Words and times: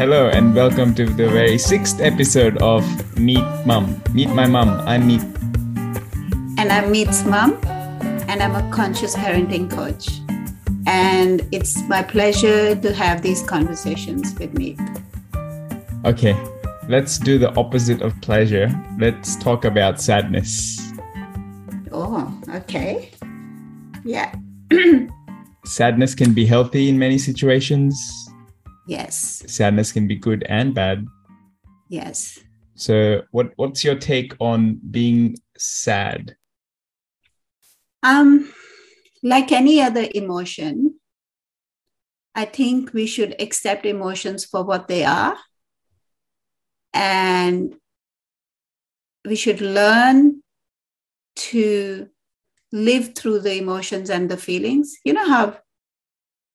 Hello 0.00 0.30
and 0.30 0.54
welcome 0.54 0.94
to 0.94 1.04
the 1.04 1.28
very 1.28 1.58
sixth 1.58 2.00
episode 2.00 2.56
of 2.62 2.82
Meet 3.18 3.44
Mum. 3.66 4.02
Meet 4.14 4.30
my 4.30 4.46
mum. 4.46 4.80
I'm 4.88 5.06
Meet. 5.06 5.20
And 6.56 6.72
I'm 6.72 6.90
Meet's 6.90 7.22
mom, 7.26 7.60
and 8.26 8.42
I'm 8.42 8.54
a 8.54 8.66
conscious 8.72 9.14
parenting 9.14 9.70
coach. 9.70 10.08
And 10.86 11.46
it's 11.52 11.86
my 11.86 12.02
pleasure 12.02 12.74
to 12.74 12.94
have 12.94 13.20
these 13.20 13.42
conversations 13.42 14.34
with 14.38 14.54
Meet. 14.54 14.80
Okay, 16.06 16.34
let's 16.88 17.18
do 17.18 17.36
the 17.36 17.54
opposite 17.56 18.00
of 18.00 18.18
pleasure. 18.22 18.72
Let's 18.98 19.36
talk 19.36 19.66
about 19.66 20.00
sadness. 20.00 20.80
Oh, 21.92 22.32
okay. 22.54 23.10
Yeah. 24.02 24.34
Sadness 25.66 26.14
can 26.14 26.32
be 26.32 26.46
healthy 26.46 26.88
in 26.88 26.98
many 26.98 27.18
situations. 27.18 28.19
Yes. 28.86 29.42
Sadness 29.46 29.92
can 29.92 30.06
be 30.06 30.16
good 30.16 30.44
and 30.48 30.74
bad. 30.74 31.06
Yes. 31.88 32.38
So, 32.74 33.22
what 33.30 33.52
what's 33.56 33.84
your 33.84 33.96
take 33.96 34.34
on 34.40 34.80
being 34.90 35.36
sad? 35.58 36.36
Um, 38.02 38.52
like 39.22 39.52
any 39.52 39.82
other 39.82 40.06
emotion, 40.14 40.98
I 42.34 42.46
think 42.46 42.94
we 42.94 43.06
should 43.06 43.40
accept 43.40 43.84
emotions 43.84 44.44
for 44.44 44.64
what 44.64 44.88
they 44.88 45.04
are. 45.04 45.36
And 46.94 47.76
we 49.24 49.36
should 49.36 49.60
learn 49.60 50.42
to 51.36 52.08
live 52.72 53.14
through 53.14 53.40
the 53.40 53.56
emotions 53.56 54.10
and 54.10 54.30
the 54.30 54.36
feelings. 54.36 54.96
You 55.04 55.12
know 55.12 55.28
how 55.28 55.58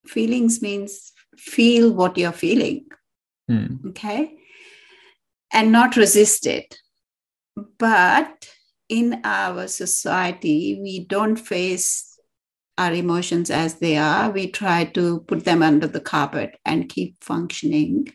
feelings 0.07 0.61
means 0.61 1.13
feel 1.37 1.93
what 1.93 2.17
you're 2.17 2.31
feeling, 2.31 2.85
Hmm. 3.47 3.89
okay? 3.89 4.37
And 5.51 5.71
not 5.71 5.95
resist 5.95 6.47
it. 6.47 6.77
But 7.77 8.49
in 8.89 9.21
our 9.23 9.67
society, 9.67 10.79
we 10.81 11.05
don't 11.05 11.37
face 11.37 12.19
our 12.77 12.91
emotions 12.93 13.49
as 13.49 13.75
they 13.75 13.95
are. 13.97 14.29
We 14.31 14.51
try 14.51 14.83
to 14.85 15.21
put 15.21 15.45
them 15.45 15.63
under 15.63 15.87
the 15.87 16.01
carpet 16.01 16.57
and 16.65 16.89
keep 16.89 17.23
functioning. 17.23 18.13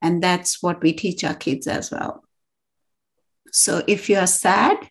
And 0.00 0.22
that's 0.22 0.62
what 0.62 0.82
we 0.82 0.92
teach 0.94 1.22
our 1.24 1.34
kids 1.34 1.66
as 1.66 1.90
well. 1.90 2.24
So 3.52 3.84
if 3.86 4.08
you're 4.08 4.26
sad, 4.26 4.88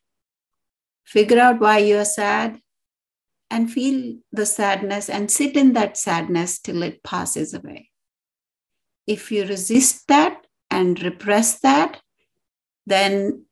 figure 1.04 1.40
out 1.40 1.60
why 1.60 1.80
you're 1.80 2.06
sad 2.06 2.62
and 3.52 3.70
feel 3.70 4.16
the 4.32 4.46
sadness 4.46 5.10
and 5.10 5.30
sit 5.30 5.58
in 5.58 5.74
that 5.74 5.98
sadness 5.98 6.58
till 6.58 6.82
it 6.82 7.04
passes 7.04 7.54
away. 7.54 7.90
If 9.06 9.32
you 9.32 9.46
resist 9.46 10.08
that 10.08 10.48
and 10.72 11.02
repress 11.04 11.60
that, 11.60 12.00
then 12.88 13.46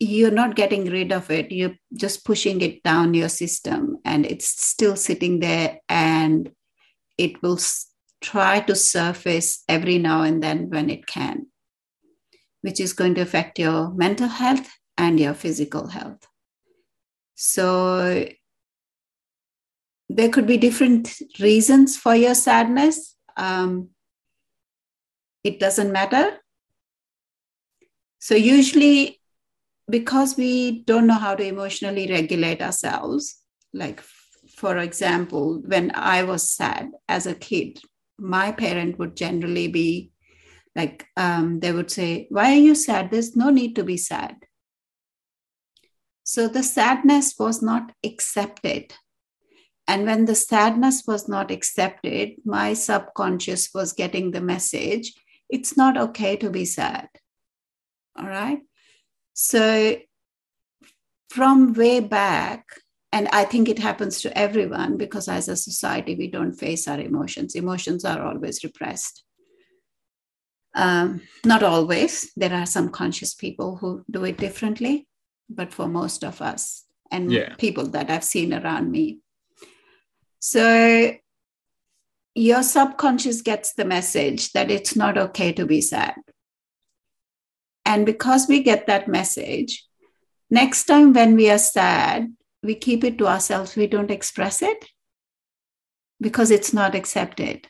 you're 0.00 0.32
not 0.32 0.56
getting 0.56 0.86
rid 0.86 1.12
of 1.12 1.30
it. 1.30 1.52
You're 1.52 1.76
just 1.96 2.24
pushing 2.24 2.60
it 2.62 2.82
down 2.82 3.14
your 3.14 3.28
system 3.28 3.98
and 4.04 4.26
it's 4.26 4.48
still 4.48 4.96
sitting 4.96 5.38
there 5.38 5.78
and 5.88 6.50
it 7.16 7.40
will 7.40 7.60
try 8.20 8.58
to 8.58 8.74
surface 8.74 9.62
every 9.68 9.98
now 9.98 10.22
and 10.22 10.42
then 10.42 10.68
when 10.68 10.90
it 10.90 11.06
can, 11.06 11.46
which 12.62 12.80
is 12.80 12.92
going 12.92 13.14
to 13.14 13.20
affect 13.20 13.60
your 13.60 13.92
mental 13.92 14.28
health 14.28 14.68
and 14.98 15.20
your 15.20 15.34
physical 15.34 15.86
health. 15.86 16.26
So 17.36 18.26
there 20.14 20.28
could 20.28 20.46
be 20.46 20.56
different 20.56 21.12
reasons 21.40 21.96
for 21.96 22.14
your 22.14 22.34
sadness. 22.34 23.16
Um, 23.36 23.90
it 25.42 25.58
doesn't 25.58 25.92
matter. 25.92 26.38
So, 28.20 28.34
usually, 28.34 29.20
because 29.90 30.36
we 30.36 30.82
don't 30.84 31.06
know 31.06 31.18
how 31.18 31.34
to 31.34 31.44
emotionally 31.44 32.08
regulate 32.08 32.62
ourselves, 32.62 33.40
like 33.72 34.00
for 34.56 34.78
example, 34.78 35.62
when 35.66 35.90
I 35.94 36.22
was 36.22 36.48
sad 36.48 36.90
as 37.08 37.26
a 37.26 37.34
kid, 37.34 37.80
my 38.18 38.52
parent 38.52 38.98
would 38.98 39.16
generally 39.16 39.68
be 39.68 40.12
like, 40.76 41.06
um, 41.16 41.60
they 41.60 41.72
would 41.72 41.90
say, 41.90 42.28
Why 42.30 42.52
are 42.52 42.60
you 42.60 42.74
sad? 42.74 43.10
There's 43.10 43.36
no 43.36 43.50
need 43.50 43.74
to 43.76 43.84
be 43.84 43.96
sad. 43.96 44.36
So 46.22 46.48
the 46.48 46.62
sadness 46.62 47.34
was 47.38 47.60
not 47.60 47.92
accepted. 48.04 48.94
And 49.86 50.06
when 50.06 50.24
the 50.24 50.34
sadness 50.34 51.04
was 51.06 51.28
not 51.28 51.50
accepted, 51.50 52.36
my 52.44 52.72
subconscious 52.74 53.70
was 53.74 53.92
getting 53.92 54.30
the 54.30 54.40
message 54.40 55.12
it's 55.50 55.76
not 55.76 55.96
okay 55.96 56.36
to 56.36 56.50
be 56.50 56.64
sad. 56.64 57.08
All 58.18 58.26
right. 58.26 58.60
So 59.34 59.96
from 61.28 61.74
way 61.74 62.00
back, 62.00 62.64
and 63.12 63.28
I 63.32 63.44
think 63.44 63.68
it 63.68 63.78
happens 63.78 64.20
to 64.22 64.36
everyone 64.36 64.96
because 64.96 65.28
as 65.28 65.48
a 65.48 65.56
society, 65.56 66.16
we 66.16 66.28
don't 66.28 66.54
face 66.54 66.88
our 66.88 66.98
emotions. 66.98 67.54
Emotions 67.54 68.04
are 68.04 68.20
always 68.22 68.64
repressed. 68.64 69.24
Um, 70.74 71.20
not 71.44 71.62
always. 71.62 72.32
There 72.36 72.52
are 72.52 72.66
some 72.66 72.88
conscious 72.88 73.34
people 73.34 73.76
who 73.76 74.04
do 74.10 74.24
it 74.24 74.38
differently, 74.38 75.06
but 75.48 75.72
for 75.72 75.86
most 75.86 76.24
of 76.24 76.42
us 76.42 76.84
and 77.12 77.30
Yeah. 77.30 77.54
people 77.56 77.86
that 77.90 78.10
I've 78.10 78.24
seen 78.24 78.52
around 78.52 78.90
me. 78.90 79.20
So 80.46 81.14
your 82.34 82.62
subconscious 82.62 83.40
gets 83.40 83.72
the 83.72 83.86
message 83.86 84.52
that 84.52 84.70
it's 84.70 84.94
not 84.94 85.16
okay 85.16 85.54
to 85.54 85.64
be 85.64 85.80
sad. 85.80 86.16
And 87.86 88.04
because 88.04 88.46
we 88.46 88.62
get 88.62 88.86
that 88.86 89.08
message, 89.08 89.86
next 90.50 90.84
time 90.84 91.14
when 91.14 91.34
we 91.34 91.48
are 91.48 91.56
sad, 91.56 92.30
we 92.62 92.74
keep 92.74 93.04
it 93.04 93.16
to 93.18 93.26
ourselves, 93.26 93.74
we 93.74 93.86
don't 93.86 94.10
express 94.10 94.60
it 94.60 94.84
because 96.20 96.50
it's 96.50 96.74
not 96.74 96.94
accepted. 96.94 97.66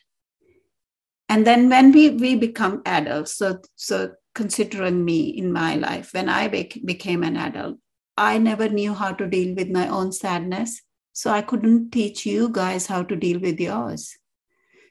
And 1.29 1.47
then 1.47 1.69
when 1.69 1.93
we, 1.93 2.09
we 2.09 2.35
become 2.35 2.81
adults, 2.85 3.37
so, 3.37 3.61
so 3.77 4.15
considering 4.33 5.05
me 5.05 5.29
in 5.29 5.53
my 5.53 5.75
life, 5.75 6.13
when 6.13 6.27
I 6.27 6.49
bec- 6.49 6.83
became 6.83 7.23
an 7.23 7.37
adult, 7.37 7.77
I 8.17 8.37
never 8.37 8.67
knew 8.67 8.93
how 8.93 9.13
to 9.13 9.27
deal 9.27 9.55
with 9.55 9.69
my 9.69 9.87
own 9.87 10.11
sadness. 10.11 10.81
So 11.15 11.31
I 11.31 11.41
couldn't 11.41 11.91
teach 11.91 12.25
you 12.25 12.49
guys 12.49 12.87
how 12.87 13.01
to 13.03 13.15
deal 13.15 13.39
with 13.39 13.57
yours. 13.57 14.17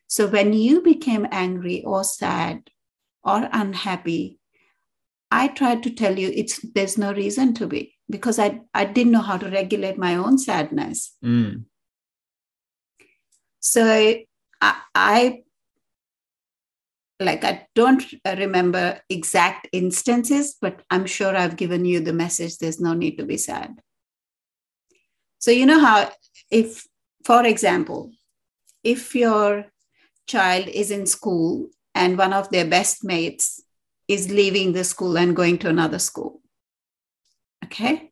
So 0.06 0.26
when 0.26 0.54
you 0.54 0.80
became 0.80 1.28
angry 1.30 1.84
or 1.84 2.02
sad 2.02 2.70
or 3.22 3.46
unhappy, 3.52 4.38
I 5.30 5.48
tried 5.48 5.82
to 5.82 5.90
tell 5.90 6.18
you 6.18 6.32
it's 6.34 6.60
there's 6.74 6.96
no 6.96 7.12
reason 7.12 7.52
to 7.54 7.66
be 7.66 7.94
because 8.08 8.38
I, 8.38 8.62
I 8.72 8.86
didn't 8.86 9.12
know 9.12 9.20
how 9.20 9.36
to 9.36 9.50
regulate 9.50 9.98
my 9.98 10.16
own 10.16 10.38
sadness. 10.38 11.14
Mm. 11.22 11.64
So 13.60 13.84
I, 13.84 14.24
I 14.94 15.42
like 17.20 17.44
I 17.44 17.66
don't 17.74 18.02
remember 18.24 18.98
exact 19.10 19.68
instances, 19.72 20.56
but 20.58 20.80
I'm 20.90 21.04
sure 21.04 21.36
I've 21.36 21.58
given 21.58 21.84
you 21.84 22.00
the 22.00 22.14
message 22.14 22.56
there's 22.56 22.80
no 22.80 22.94
need 22.94 23.18
to 23.18 23.26
be 23.26 23.36
sad. 23.36 23.78
So 25.44 25.50
you 25.50 25.66
know 25.66 25.78
how 25.78 26.10
if 26.50 26.86
for 27.22 27.44
example, 27.44 28.12
if 28.82 29.14
your 29.14 29.66
child 30.26 30.68
is 30.68 30.90
in 30.90 31.04
school 31.04 31.68
and 31.94 32.16
one 32.16 32.32
of 32.32 32.48
their 32.48 32.64
best 32.64 33.04
mates 33.04 33.60
is 34.08 34.30
leaving 34.32 34.72
the 34.72 34.84
school 34.84 35.18
and 35.18 35.36
going 35.36 35.58
to 35.58 35.68
another 35.68 35.98
school. 35.98 36.40
Okay. 37.66 38.10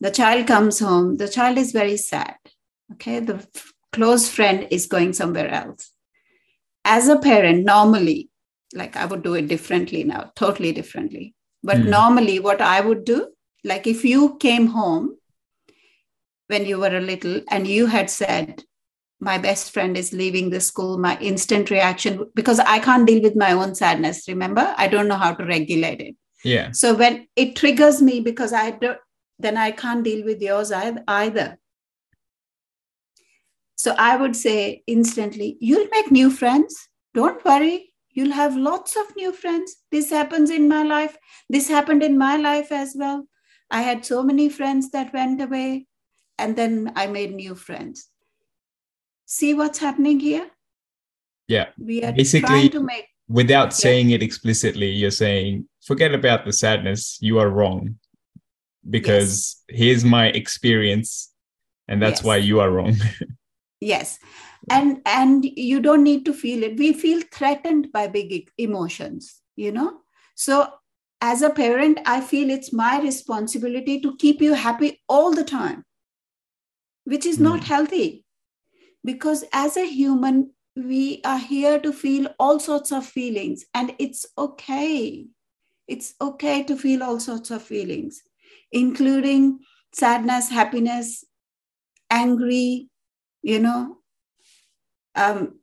The 0.00 0.12
child 0.12 0.46
comes 0.46 0.78
home, 0.78 1.16
the 1.16 1.28
child 1.28 1.58
is 1.58 1.72
very 1.72 1.96
sad. 1.96 2.36
Okay. 2.92 3.18
The 3.18 3.34
f- 3.56 3.72
close 3.92 4.28
friend 4.28 4.68
is 4.70 4.86
going 4.86 5.14
somewhere 5.14 5.48
else. 5.50 5.90
As 6.84 7.08
a 7.08 7.18
parent, 7.18 7.64
normally, 7.64 8.30
like 8.72 8.94
I 8.94 9.04
would 9.04 9.24
do 9.24 9.34
it 9.34 9.48
differently 9.48 10.04
now, 10.04 10.30
totally 10.36 10.70
differently. 10.70 11.34
But 11.64 11.78
Hmm. 11.78 11.90
normally, 11.90 12.38
what 12.38 12.60
I 12.60 12.80
would 12.80 13.04
do, 13.04 13.32
like 13.64 13.88
if 13.88 14.04
you 14.04 14.36
came 14.38 14.68
home 14.68 15.17
when 16.48 16.66
you 16.66 16.78
were 16.78 16.96
a 16.96 17.00
little 17.00 17.40
and 17.50 17.66
you 17.66 17.86
had 17.86 18.10
said, 18.10 18.62
my 19.20 19.38
best 19.38 19.72
friend 19.72 19.96
is 19.96 20.12
leaving 20.12 20.50
the 20.50 20.60
school, 20.60 20.98
my 20.98 21.18
instant 21.20 21.70
reaction, 21.70 22.30
because 22.34 22.60
I 22.60 22.78
can't 22.78 23.06
deal 23.06 23.22
with 23.22 23.34
my 23.36 23.52
own 23.52 23.74
sadness, 23.74 24.28
remember? 24.28 24.74
I 24.76 24.86
don't 24.86 25.08
know 25.08 25.16
how 25.16 25.34
to 25.34 25.44
regulate 25.44 26.00
it. 26.00 26.16
Yeah. 26.44 26.70
So 26.70 26.94
when 26.94 27.26
it 27.34 27.56
triggers 27.56 28.00
me 28.00 28.20
because 28.20 28.52
I 28.52 28.70
don't, 28.70 28.98
then 29.40 29.56
I 29.56 29.72
can't 29.72 30.04
deal 30.04 30.24
with 30.24 30.40
yours 30.40 30.70
either. 30.72 31.58
So 33.74 33.94
I 33.98 34.16
would 34.16 34.36
say 34.36 34.82
instantly, 34.86 35.56
you'll 35.60 35.88
make 35.90 36.12
new 36.12 36.30
friends. 36.30 36.88
Don't 37.14 37.44
worry. 37.44 37.92
You'll 38.10 38.32
have 38.32 38.56
lots 38.56 38.96
of 38.96 39.16
new 39.16 39.32
friends. 39.32 39.76
This 39.90 40.10
happens 40.10 40.50
in 40.50 40.68
my 40.68 40.84
life. 40.84 41.16
This 41.48 41.68
happened 41.68 42.02
in 42.02 42.16
my 42.16 42.36
life 42.36 42.70
as 42.70 42.94
well. 42.96 43.28
I 43.70 43.82
had 43.82 44.04
so 44.04 44.22
many 44.22 44.48
friends 44.48 44.90
that 44.90 45.12
went 45.12 45.42
away, 45.42 45.87
and 46.38 46.56
then 46.56 46.92
I 46.96 47.06
made 47.06 47.34
new 47.34 47.54
friends. 47.54 48.08
See 49.26 49.54
what's 49.54 49.78
happening 49.78 50.20
here? 50.20 50.50
Yeah. 51.48 51.66
We 51.78 52.02
are 52.04 52.12
Basically- 52.12 52.68
to 52.70 52.80
make 52.80 53.06
without 53.28 53.74
saying 53.74 54.10
it 54.10 54.22
explicitly, 54.22 54.90
you're 54.90 55.10
saying, 55.10 55.68
forget 55.84 56.14
about 56.14 56.44
the 56.44 56.52
sadness, 56.52 57.18
you 57.20 57.38
are 57.38 57.48
wrong. 57.48 57.96
Because 58.88 59.62
yes. 59.68 59.78
here's 59.78 60.04
my 60.04 60.28
experience, 60.28 61.30
and 61.88 62.00
that's 62.00 62.20
yes. 62.20 62.24
why 62.24 62.36
you 62.36 62.60
are 62.60 62.70
wrong. 62.70 62.96
yes. 63.80 64.18
And 64.70 65.02
and 65.04 65.44
you 65.44 65.80
don't 65.80 66.02
need 66.02 66.24
to 66.24 66.32
feel 66.32 66.62
it. 66.62 66.78
We 66.78 66.92
feel 66.92 67.22
threatened 67.30 67.92
by 67.92 68.08
big 68.08 68.50
emotions, 68.56 69.42
you 69.56 69.72
know. 69.72 69.98
So 70.34 70.68
as 71.20 71.42
a 71.42 71.50
parent, 71.50 71.98
I 72.06 72.20
feel 72.20 72.48
it's 72.48 72.72
my 72.72 73.00
responsibility 73.00 74.00
to 74.00 74.16
keep 74.16 74.40
you 74.40 74.54
happy 74.54 75.02
all 75.08 75.34
the 75.34 75.44
time, 75.44 75.84
which 77.08 77.24
is 77.24 77.38
not 77.40 77.60
hmm. 77.60 77.66
healthy. 77.66 78.24
Because 79.02 79.44
as 79.52 79.76
a 79.78 79.86
human, 79.86 80.50
we 80.76 81.22
are 81.24 81.38
here 81.38 81.78
to 81.80 81.92
feel 81.92 82.28
all 82.38 82.60
sorts 82.60 82.92
of 82.92 83.06
feelings, 83.06 83.64
and 83.74 83.94
it's 83.98 84.26
okay. 84.36 85.26
It's 85.86 86.14
okay 86.20 86.62
to 86.64 86.76
feel 86.76 87.02
all 87.02 87.18
sorts 87.18 87.50
of 87.50 87.62
feelings, 87.62 88.20
including 88.70 89.60
sadness, 89.92 90.50
happiness, 90.50 91.24
angry, 92.10 92.90
you 93.42 93.58
know. 93.58 93.96
Um, 95.14 95.60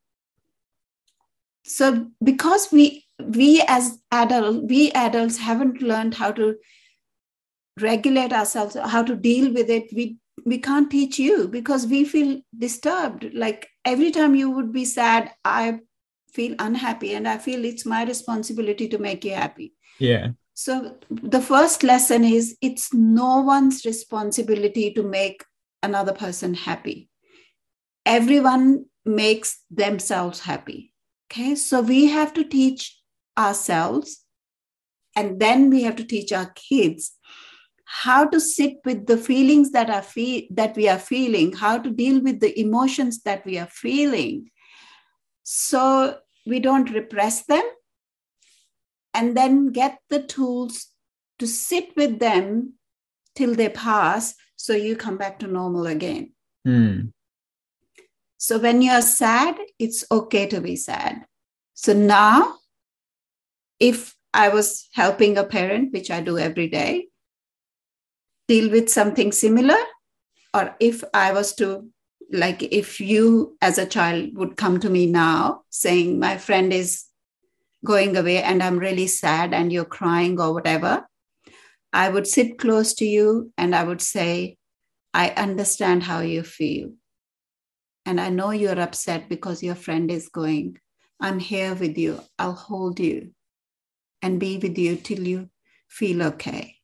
so, 1.64 2.08
because 2.24 2.70
we 2.72 3.06
we 3.20 3.64
as 3.68 4.00
adults, 4.12 4.66
we 4.68 4.92
adults 4.92 5.38
haven't 5.38 5.82
learned 5.82 6.16
how 6.16 6.32
to 6.32 6.56
regulate 7.80 8.34
ourselves, 8.34 8.76
how 8.76 9.04
to 9.04 9.16
deal 9.16 9.54
with 9.54 9.70
it. 9.70 9.84
We 9.94 10.18
we 10.44 10.58
can't 10.58 10.92
teach 10.92 11.18
you 11.18 11.48
because 11.48 11.88
we 11.88 12.04
feel 12.06 12.42
disturbed. 12.58 13.34
Like 13.34 13.70
every 13.84 14.12
time 14.12 14.36
you 14.36 14.50
would 14.50 14.74
be 14.74 14.86
sad, 14.86 15.32
I 15.44 15.80
feel 16.32 16.56
unhappy, 16.60 17.14
and 17.14 17.28
I 17.28 17.38
feel 17.38 17.64
it's 17.64 17.86
my 17.86 18.04
responsibility 18.04 18.88
to 18.90 18.98
make 18.98 19.24
you 19.24 19.36
happy. 19.36 19.74
Yeah. 20.00 20.30
So 20.54 20.98
the 21.10 21.42
first 21.42 21.84
lesson 21.84 22.24
is 22.24 22.58
it's 22.62 22.94
no 22.94 23.42
one's 23.42 23.86
responsibility 23.86 24.92
to 24.94 25.04
make 25.04 25.44
another 25.84 26.14
person 26.14 26.54
happy. 26.54 27.10
Everyone 28.06 28.86
makes 29.06 29.62
themselves 29.70 30.40
happy. 30.42 30.94
Okay, 31.32 31.56
so 31.56 31.82
we 31.82 32.06
have 32.08 32.34
to 32.34 32.44
teach 32.44 33.00
ourselves 33.38 34.26
and 35.16 35.40
then 35.40 35.70
we 35.70 35.84
have 35.84 35.96
to 35.96 36.04
teach 36.04 36.32
our 36.32 36.52
kids 36.56 37.14
how 37.86 38.26
to 38.26 38.40
sit 38.40 38.78
with 38.84 39.06
the 39.06 39.18
feelings 39.18 39.72
that 39.72 39.90
are 39.90 40.02
fe- 40.02 40.48
that 40.52 40.76
we 40.76 40.90
are 40.90 41.00
feeling 41.00 41.54
how 41.54 41.78
to 41.78 41.90
deal 41.90 42.22
with 42.22 42.40
the 42.40 42.60
emotions 42.60 43.22
that 43.22 43.46
we 43.46 43.58
are 43.58 43.68
feeling. 43.68 44.50
So 45.44 46.18
we 46.46 46.60
don't 46.60 46.92
repress 46.92 47.46
them 47.46 47.64
and 49.14 49.38
then 49.38 49.72
get 49.72 50.00
the 50.10 50.22
tools 50.22 50.88
to 51.40 51.48
sit 51.48 51.96
with 51.96 52.20
them 52.20 52.74
till 53.36 53.54
they 53.54 53.70
pass 53.70 54.36
so 54.56 54.74
you 54.74 54.96
come 54.96 55.18
back 55.18 55.40
to 55.40 55.48
normal 55.48 55.88
again. 55.88 56.32
Mm. 56.68 57.12
so 58.38 58.58
when 58.58 58.82
you're 58.82 59.04
sad 59.04 59.56
it's 59.78 60.04
okay 60.10 60.48
to 60.48 60.60
be 60.62 60.76
sad. 60.76 61.26
So 61.76 61.94
now 61.94 62.56
if 63.80 64.16
I 64.34 64.50
was 64.50 64.90
helping 64.94 65.38
a 65.38 65.44
parent, 65.44 65.94
which 65.94 66.10
I 66.10 66.22
do 66.22 66.38
every 66.38 66.68
day, 66.68 67.08
deal 68.48 68.70
with 68.72 68.90
something 68.90 69.32
similar, 69.32 69.78
or 70.54 70.76
if 70.80 71.04
I 71.14 71.34
was 71.34 71.54
to, 71.56 71.90
like, 72.32 72.64
if 72.64 73.00
you 73.00 73.58
as 73.62 73.78
a 73.78 73.86
child 73.86 74.32
would 74.36 74.58
come 74.58 74.80
to 74.80 74.90
me 74.90 75.06
now 75.06 75.64
saying, 75.70 76.20
My 76.20 76.38
friend 76.38 76.74
is 76.74 77.06
going 77.84 78.18
away 78.18 78.42
and 78.42 78.62
I'm 78.62 78.80
really 78.80 79.08
sad 79.08 79.54
and 79.54 79.72
you're 79.72 79.86
crying 79.86 80.40
or 80.40 80.54
whatever, 80.54 81.08
I 81.94 82.10
would 82.10 82.28
sit 82.28 82.58
close 82.58 82.94
to 82.96 83.06
you 83.06 83.54
and 83.58 83.74
I 83.74 83.84
would 83.84 84.02
say, 84.02 84.58
I 85.14 85.30
understand 85.30 86.04
how 86.04 86.20
you 86.20 86.44
feel. 86.44 86.92
And 88.06 88.20
I 88.20 88.30
know 88.30 88.52
you're 88.52 88.80
upset 88.80 89.30
because 89.30 89.64
your 89.64 89.76
friend 89.76 90.12
is 90.12 90.28
going. 90.30 90.78
I'm 91.22 91.40
here 91.40 91.74
with 91.74 91.98
you. 91.98 92.20
I'll 92.38 92.54
hold 92.54 93.00
you 93.00 93.32
and 94.22 94.40
be 94.40 94.58
with 94.58 94.78
you 94.78 94.98
till 94.98 95.26
you 95.26 95.50
feel 95.88 96.22
okay. 96.24 96.75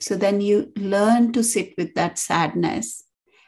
So 0.00 0.16
then 0.16 0.40
you 0.40 0.72
learn 0.76 1.32
to 1.32 1.42
sit 1.42 1.74
with 1.78 1.94
that 1.94 2.18
sadness 2.18 3.04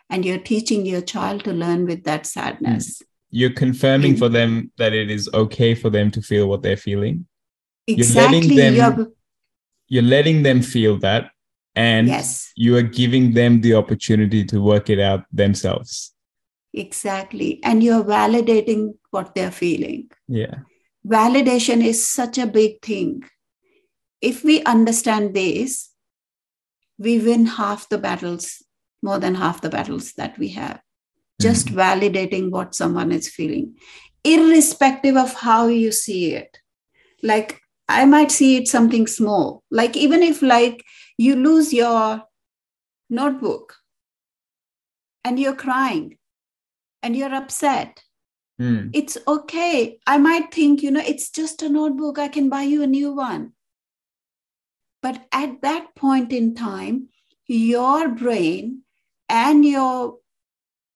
and 0.08 0.24
you're 0.24 0.38
teaching 0.38 0.86
your 0.86 1.00
child 1.00 1.44
to 1.44 1.52
learn 1.52 1.86
with 1.86 2.04
that 2.04 2.26
sadness. 2.26 2.98
Hmm. 2.98 3.04
You're 3.30 3.52
confirming 3.52 4.16
for 4.16 4.28
them 4.28 4.70
that 4.78 4.92
it 4.92 5.10
is 5.10 5.28
okay 5.34 5.74
for 5.74 5.90
them 5.90 6.10
to 6.12 6.22
feel 6.22 6.46
what 6.46 6.62
they're 6.62 6.76
feeling. 6.76 7.26
Exactly. 7.86 8.38
You're 8.38 8.48
letting 8.48 8.56
them, 8.56 8.74
you're, 8.74 9.12
you're 9.88 10.02
letting 10.02 10.42
them 10.42 10.62
feel 10.62 10.98
that 11.00 11.30
and 11.74 12.06
yes. 12.06 12.52
you 12.56 12.76
are 12.76 12.82
giving 12.82 13.34
them 13.34 13.60
the 13.60 13.74
opportunity 13.74 14.44
to 14.44 14.62
work 14.62 14.88
it 14.88 15.00
out 15.00 15.24
themselves. 15.32 16.14
Exactly. 16.72 17.60
And 17.62 17.82
you're 17.82 18.04
validating 18.04 18.94
what 19.10 19.34
they're 19.34 19.50
feeling. 19.50 20.10
Yeah 20.28 20.54
validation 21.06 21.84
is 21.84 22.08
such 22.08 22.38
a 22.38 22.46
big 22.46 22.82
thing. 22.82 23.22
If 24.20 24.42
we 24.42 24.62
understand 24.64 25.34
this, 25.34 25.90
we 26.98 27.18
win 27.18 27.46
half 27.46 27.88
the 27.88 27.98
battles, 27.98 28.62
more 29.02 29.18
than 29.18 29.34
half 29.34 29.60
the 29.60 29.68
battles 29.68 30.12
that 30.14 30.38
we 30.38 30.48
have. 30.48 30.80
Just 31.40 31.66
mm-hmm. 31.66 31.78
validating 31.78 32.50
what 32.50 32.74
someone 32.74 33.12
is 33.12 33.28
feeling, 33.28 33.76
irrespective 34.24 35.16
of 35.16 35.34
how 35.34 35.66
you 35.66 35.92
see 35.92 36.34
it. 36.34 36.58
Like, 37.22 37.60
I 37.88 38.04
might 38.04 38.30
see 38.30 38.56
it 38.56 38.68
something 38.68 39.06
small. 39.06 39.62
Like, 39.70 39.96
even 39.96 40.22
if, 40.22 40.42
like, 40.42 40.82
you 41.18 41.36
lose 41.36 41.72
your 41.72 42.22
notebook 43.10 43.74
and 45.24 45.38
you're 45.38 45.54
crying 45.54 46.18
and 47.02 47.16
you're 47.16 47.34
upset 47.34 48.02
Mm. 48.60 48.90
It's 48.92 49.18
okay. 49.28 49.98
I 50.06 50.18
might 50.18 50.52
think, 50.52 50.82
you 50.82 50.90
know, 50.90 51.02
it's 51.06 51.30
just 51.30 51.62
a 51.62 51.68
notebook. 51.68 52.18
I 52.18 52.28
can 52.28 52.48
buy 52.48 52.62
you 52.62 52.82
a 52.82 52.86
new 52.86 53.12
one. 53.12 53.52
But 55.02 55.26
at 55.32 55.62
that 55.62 55.94
point 55.94 56.32
in 56.32 56.54
time, 56.54 57.08
your 57.46 58.08
brain 58.08 58.82
and 59.28 59.64
your 59.64 60.18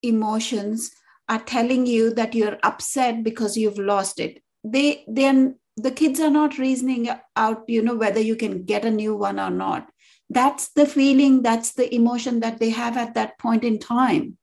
emotions 0.03 0.91
are 1.29 1.39
telling 1.39 1.87
you 1.87 2.13
that 2.15 2.35
you're 2.35 2.59
upset 2.63 3.23
because 3.23 3.57
you've 3.57 3.79
lost 3.79 4.19
it. 4.19 4.43
They 4.65 5.05
then 5.07 5.57
the 5.77 5.91
kids 5.91 6.21
are 6.21 6.31
not 6.31 6.59
reasoning 6.59 7.09
out, 7.37 7.65
you 7.69 7.83
know, 7.83 7.95
whether 7.95 8.21
you 8.21 8.37
can 8.37 8.65
get 8.65 8.85
a 8.85 8.91
new 8.91 9.15
one 9.15 9.39
or 9.39 9.51
not. 9.51 9.89
That's 10.29 10.71
the 10.71 10.87
feeling, 10.87 11.43
that's 11.43 11.73
the 11.73 11.93
emotion 11.95 12.41
that 12.41 12.59
they 12.59 12.71
have 12.71 12.97
at 12.97 13.15
that 13.15 13.39
point 13.39 13.65
in 13.65 13.79
time. 13.79 14.37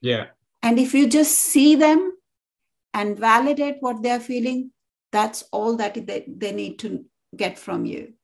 Yeah. 0.00 0.26
And 0.62 0.78
if 0.78 0.94
you 0.94 1.08
just 1.08 1.32
see 1.32 1.74
them 1.74 2.12
and 2.94 3.18
validate 3.18 3.76
what 3.80 4.02
they're 4.02 4.20
feeling, 4.20 4.72
that's 5.12 5.44
all 5.52 5.76
that 5.76 6.06
they, 6.06 6.24
they 6.26 6.52
need 6.52 6.78
to 6.80 7.04
get 7.36 7.58
from 7.58 7.84
you. 7.84 8.14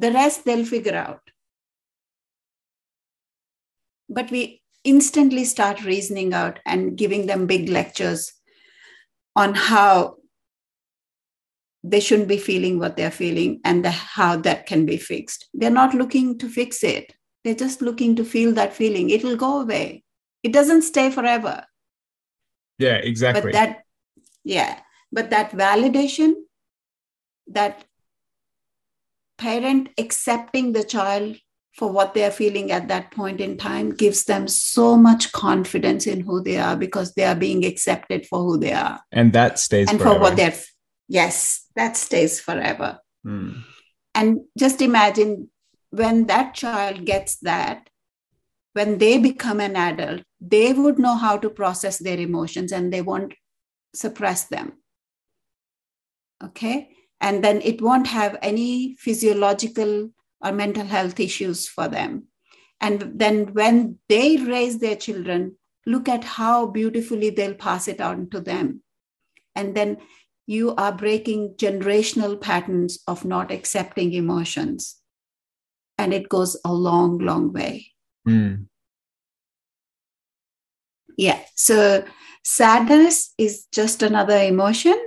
The 0.00 0.12
rest 0.12 0.44
they'll 0.44 0.64
figure 0.64 0.94
out. 0.94 1.20
But 4.08 4.30
we 4.30 4.62
instantly 4.82 5.44
start 5.44 5.84
reasoning 5.84 6.32
out 6.32 6.58
and 6.64 6.96
giving 6.96 7.26
them 7.26 7.46
big 7.46 7.68
lectures 7.68 8.32
on 9.36 9.54
how 9.54 10.16
they 11.84 12.00
shouldn't 12.00 12.28
be 12.28 12.38
feeling 12.38 12.78
what 12.78 12.96
they're 12.96 13.10
feeling 13.10 13.60
and 13.64 13.84
the, 13.84 13.90
how 13.90 14.36
that 14.36 14.66
can 14.66 14.86
be 14.86 14.96
fixed. 14.96 15.48
They're 15.54 15.70
not 15.70 15.94
looking 15.94 16.38
to 16.38 16.48
fix 16.48 16.82
it. 16.82 17.12
They're 17.44 17.54
just 17.54 17.80
looking 17.80 18.16
to 18.16 18.24
feel 18.24 18.52
that 18.54 18.74
feeling. 18.74 19.10
It'll 19.10 19.36
go 19.36 19.60
away. 19.60 20.02
It 20.42 20.52
doesn't 20.52 20.82
stay 20.82 21.10
forever. 21.10 21.64
Yeah, 22.78 22.96
exactly. 22.96 23.42
But 23.42 23.52
that 23.52 23.82
yeah 24.44 24.80
but 25.12 25.30
that 25.30 25.52
validation 25.52 26.32
that 27.48 27.84
parent 29.40 29.88
accepting 29.98 30.72
the 30.72 30.84
child 30.84 31.36
for 31.74 31.90
what 31.90 32.14
they're 32.14 32.30
feeling 32.30 32.70
at 32.72 32.88
that 32.88 33.10
point 33.10 33.40
in 33.40 33.56
time 33.56 33.90
gives 33.90 34.24
them 34.24 34.46
so 34.46 34.96
much 34.96 35.32
confidence 35.32 36.06
in 36.06 36.20
who 36.20 36.42
they 36.42 36.58
are 36.58 36.76
because 36.76 37.14
they 37.14 37.24
are 37.24 37.34
being 37.34 37.64
accepted 37.64 38.26
for 38.26 38.40
who 38.40 38.58
they 38.58 38.72
are 38.72 39.00
and 39.12 39.32
that 39.32 39.58
stays 39.58 39.88
and 39.88 39.98
forever. 39.98 40.14
for 40.14 40.20
what 40.20 40.36
they're 40.36 40.58
yes 41.08 41.66
that 41.76 41.96
stays 41.96 42.40
forever 42.40 42.98
mm. 43.26 43.62
and 44.14 44.40
just 44.58 44.82
imagine 44.82 45.48
when 45.90 46.26
that 46.26 46.54
child 46.54 47.04
gets 47.04 47.36
that 47.38 47.88
when 48.74 48.98
they 48.98 49.16
become 49.18 49.60
an 49.60 49.76
adult 49.76 50.22
they 50.40 50.72
would 50.72 50.98
know 50.98 51.16
how 51.16 51.36
to 51.36 51.50
process 51.50 51.98
their 51.98 52.18
emotions 52.18 52.72
and 52.72 52.92
they 52.92 53.02
won't 53.02 53.34
suppress 53.94 54.44
them. 54.46 54.72
Okay. 56.42 56.90
And 57.20 57.44
then 57.44 57.60
it 57.62 57.82
won't 57.82 58.06
have 58.06 58.38
any 58.40 58.94
physiological 58.94 60.10
or 60.40 60.52
mental 60.52 60.86
health 60.86 61.20
issues 61.20 61.68
for 61.68 61.88
them. 61.88 62.24
And 62.80 63.12
then 63.14 63.52
when 63.52 63.98
they 64.08 64.38
raise 64.38 64.78
their 64.78 64.96
children, 64.96 65.56
look 65.86 66.08
at 66.08 66.24
how 66.24 66.66
beautifully 66.66 67.30
they'll 67.30 67.54
pass 67.54 67.88
it 67.88 68.00
on 68.00 68.30
to 68.30 68.40
them. 68.40 68.82
And 69.54 69.74
then 69.74 69.98
you 70.46 70.74
are 70.76 70.92
breaking 70.92 71.54
generational 71.56 72.40
patterns 72.40 73.00
of 73.06 73.24
not 73.24 73.52
accepting 73.52 74.14
emotions. 74.14 74.96
And 75.98 76.14
it 76.14 76.28
goes 76.28 76.56
a 76.64 76.72
long, 76.72 77.18
long 77.18 77.52
way. 77.52 77.92
Mm. 78.26 78.66
Yeah. 81.16 81.40
So 81.54 82.04
sadness 82.42 83.34
is 83.36 83.66
just 83.72 84.02
another 84.02 84.38
emotion. 84.38 84.98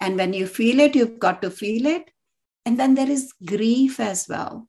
And 0.00 0.16
when 0.16 0.32
you 0.32 0.46
feel 0.46 0.80
it, 0.80 0.94
you've 0.94 1.18
got 1.18 1.42
to 1.42 1.50
feel 1.50 1.86
it. 1.86 2.10
And 2.64 2.78
then 2.78 2.94
there 2.94 3.10
is 3.10 3.32
grief 3.44 4.00
as 4.00 4.26
well. 4.28 4.68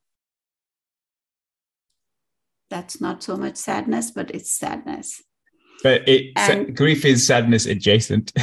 That's 2.69 3.01
not 3.01 3.23
so 3.23 3.37
much 3.37 3.55
sadness, 3.55 4.11
but 4.11 4.31
it's 4.31 4.51
sadness. 4.51 5.21
But 5.83 6.07
it 6.07 6.33
and, 6.35 6.75
grief 6.75 7.05
is 7.05 7.25
sadness 7.25 7.65
adjacent. 7.65 8.33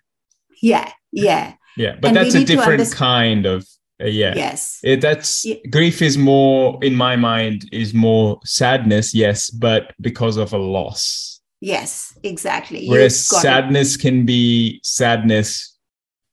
yeah, 0.62 0.92
yeah. 1.10 1.54
Yeah, 1.76 1.96
but 2.00 2.08
and 2.08 2.16
that's 2.16 2.34
a 2.34 2.44
different 2.44 2.92
kind 2.92 3.46
of 3.46 3.66
uh, 4.02 4.06
yeah. 4.06 4.34
Yes. 4.36 4.80
It, 4.82 5.00
that's 5.00 5.44
yeah. 5.44 5.56
grief 5.70 6.02
is 6.02 6.18
more 6.18 6.78
in 6.82 6.94
my 6.94 7.16
mind 7.16 7.68
is 7.72 7.94
more 7.94 8.40
sadness, 8.44 9.14
yes, 9.14 9.50
but 9.50 9.94
because 10.00 10.36
of 10.36 10.52
a 10.52 10.58
loss. 10.58 11.40
Yes, 11.60 12.18
exactly. 12.24 12.88
Whereas 12.88 13.26
sadness 13.26 13.94
it. 13.94 14.00
can 14.00 14.26
be 14.26 14.80
sadness 14.82 15.71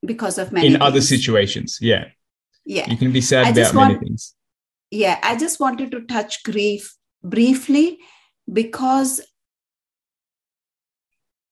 because 0.05 0.37
of 0.37 0.51
many 0.51 0.67
in 0.67 0.73
things. 0.73 0.83
other 0.83 1.01
situations. 1.01 1.77
Yeah. 1.81 2.05
Yeah. 2.65 2.89
You 2.89 2.97
can 2.97 3.11
be 3.11 3.21
sad 3.21 3.47
I 3.47 3.49
about 3.49 3.75
want, 3.75 3.93
many 3.93 4.05
things. 4.05 4.35
Yeah, 4.91 5.19
I 5.21 5.35
just 5.35 5.59
wanted 5.59 5.91
to 5.91 6.01
touch 6.01 6.43
grief 6.43 6.95
briefly 7.23 7.99
because 8.51 9.21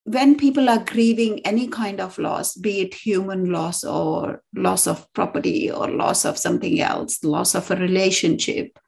when 0.05 0.37
people 0.37 0.69
are 0.69 0.79
grieving 0.79 1.45
any 1.45 1.67
kind 1.67 1.99
of 1.99 2.17
loss, 2.17 2.55
be 2.55 2.79
it 2.79 2.93
human 2.93 3.51
loss 3.51 3.83
or 3.83 4.41
loss 4.55 4.87
of 4.87 5.11
property 5.13 5.69
or 5.69 5.89
loss 5.89 6.23
of 6.23 6.37
something 6.37 6.79
else, 6.79 7.23
loss 7.25 7.55
of 7.55 7.69
a 7.69 7.75
relationship, 7.75 8.79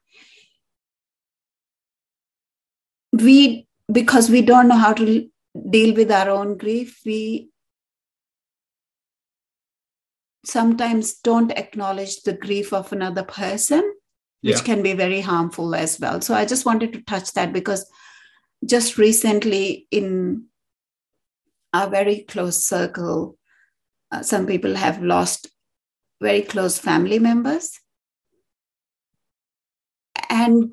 we, 3.12 3.68
because 3.92 4.30
we 4.30 4.40
don't 4.40 4.68
know 4.68 4.76
how 4.76 4.94
to 4.94 5.28
deal 5.68 5.94
with 5.94 6.10
our 6.10 6.30
own 6.30 6.56
grief, 6.56 7.00
we 7.04 7.50
sometimes 10.44 11.14
don't 11.14 11.52
acknowledge 11.52 12.22
the 12.22 12.32
grief 12.32 12.72
of 12.72 12.92
another 12.92 13.22
person, 13.22 13.82
which 14.42 14.56
yeah. 14.56 14.62
can 14.62 14.82
be 14.82 14.94
very 14.94 15.20
harmful 15.20 15.74
as 15.74 16.00
well. 16.00 16.20
So 16.20 16.34
I 16.34 16.44
just 16.44 16.64
wanted 16.64 16.92
to 16.94 17.02
touch 17.02 17.32
that 17.32 17.52
because 17.52 17.90
just 18.64 18.98
recently 18.98 19.86
in 19.90 20.46
a 21.72 21.88
very 21.88 22.20
close 22.20 22.64
circle. 22.64 23.36
Uh, 24.10 24.22
some 24.22 24.46
people 24.46 24.74
have 24.74 25.02
lost 25.02 25.48
very 26.20 26.42
close 26.42 26.78
family 26.78 27.18
members. 27.18 27.78
And 30.28 30.72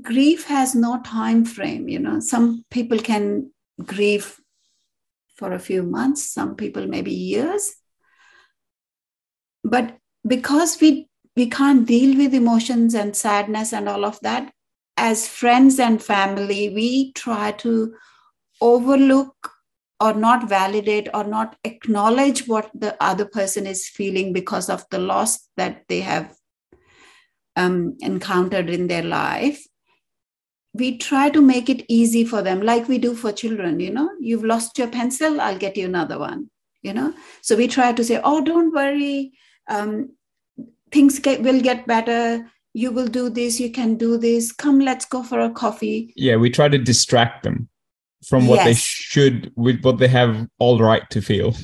grief 0.00 0.46
has 0.46 0.74
no 0.74 1.00
time 1.02 1.44
frame, 1.44 1.88
you 1.88 1.98
know. 1.98 2.20
Some 2.20 2.64
people 2.70 2.98
can 2.98 3.52
grieve 3.84 4.40
for 5.36 5.52
a 5.52 5.58
few 5.58 5.82
months, 5.82 6.30
some 6.30 6.54
people 6.54 6.86
maybe 6.86 7.12
years. 7.12 7.74
But 9.64 9.96
because 10.26 10.80
we 10.80 11.08
we 11.36 11.50
can't 11.50 11.86
deal 11.86 12.16
with 12.16 12.32
emotions 12.32 12.94
and 12.94 13.16
sadness 13.16 13.72
and 13.72 13.88
all 13.88 14.04
of 14.04 14.20
that, 14.20 14.52
as 14.96 15.26
friends 15.26 15.80
and 15.80 16.00
family, 16.00 16.68
we 16.68 17.12
try 17.12 17.50
to 17.52 17.94
overlook 18.60 19.50
or 20.00 20.14
not 20.14 20.48
validate 20.48 21.08
or 21.14 21.24
not 21.24 21.56
acknowledge 21.64 22.46
what 22.46 22.70
the 22.74 22.96
other 23.02 23.24
person 23.24 23.66
is 23.66 23.88
feeling 23.88 24.32
because 24.32 24.68
of 24.68 24.84
the 24.90 24.98
loss 24.98 25.48
that 25.56 25.82
they 25.88 26.00
have 26.00 26.36
um, 27.56 27.96
encountered 28.00 28.68
in 28.70 28.86
their 28.86 29.02
life. 29.02 29.66
We 30.72 30.98
try 30.98 31.30
to 31.30 31.40
make 31.40 31.68
it 31.68 31.84
easy 31.88 32.24
for 32.24 32.42
them 32.42 32.60
like 32.60 32.88
we 32.88 32.98
do 32.98 33.14
for 33.14 33.32
children 33.32 33.80
you 33.80 33.92
know. 33.92 34.10
You've 34.20 34.44
lost 34.44 34.76
your 34.78 34.88
pencil 34.88 35.40
i'll 35.40 35.58
get 35.58 35.76
you 35.76 35.86
another 35.86 36.18
one 36.18 36.50
you 36.82 36.92
know. 36.92 37.14
So 37.42 37.56
we 37.56 37.68
try 37.68 37.92
to 37.92 38.04
say 38.04 38.20
oh 38.22 38.44
don't 38.44 38.74
worry 38.74 39.32
um, 39.68 40.10
things 40.90 41.18
get, 41.18 41.42
will 41.42 41.60
get 41.60 41.86
better. 41.86 42.50
You 42.72 42.90
will 42.90 43.06
do 43.06 43.28
this. 43.28 43.60
You 43.60 43.70
can 43.70 43.96
do 43.96 44.18
this. 44.18 44.52
Come 44.52 44.80
let's 44.80 45.04
go 45.04 45.22
for 45.22 45.40
a 45.40 45.50
coffee. 45.50 46.12
Yeah 46.16 46.36
we 46.36 46.50
try 46.50 46.68
to 46.68 46.78
distract 46.78 47.42
them 47.44 47.68
from 48.26 48.46
what 48.46 48.56
yes. 48.56 48.66
they 48.66 48.74
should 48.74 49.52
with 49.56 49.82
what 49.82 49.98
they 49.98 50.08
have 50.08 50.46
all 50.58 50.78
right 50.78 51.08
to 51.10 51.20
feel. 51.20 51.54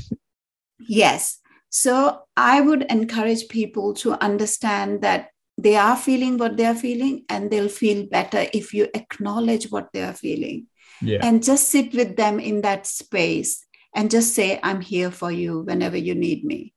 Yes. 0.79 1.39
So 1.71 2.23
i 2.37 2.61
would 2.61 2.83
encourage 2.91 3.49
people 3.49 3.95
to 3.95 4.23
understand 4.23 5.03
that 5.03 5.29
they 5.59 5.77
are 5.77 5.97
feeling 5.97 6.39
what 6.39 6.57
they 6.57 6.65
are 6.65 6.75
feeling 6.75 7.25
and 7.29 7.51
they'll 7.51 7.69
feel 7.69 8.07
better 8.07 8.47
if 8.53 8.73
you 8.73 8.89
acknowledge 8.95 9.71
what 9.71 9.89
they 9.93 10.03
are 10.03 10.15
feeling. 10.15 10.67
Yeah. 11.03 11.21
and 11.23 11.43
just 11.43 11.71
sit 11.71 11.95
with 11.95 12.17
them 12.17 12.39
in 12.39 12.61
that 12.61 12.87
space 12.87 13.65
and 13.95 14.11
just 14.11 14.35
say 14.35 14.61
i'm 14.63 14.83
here 14.83 15.11
for 15.11 15.33
you 15.33 15.61
whenever 15.61 15.97
you 15.97 16.15
need 16.15 16.45
me 16.45 16.75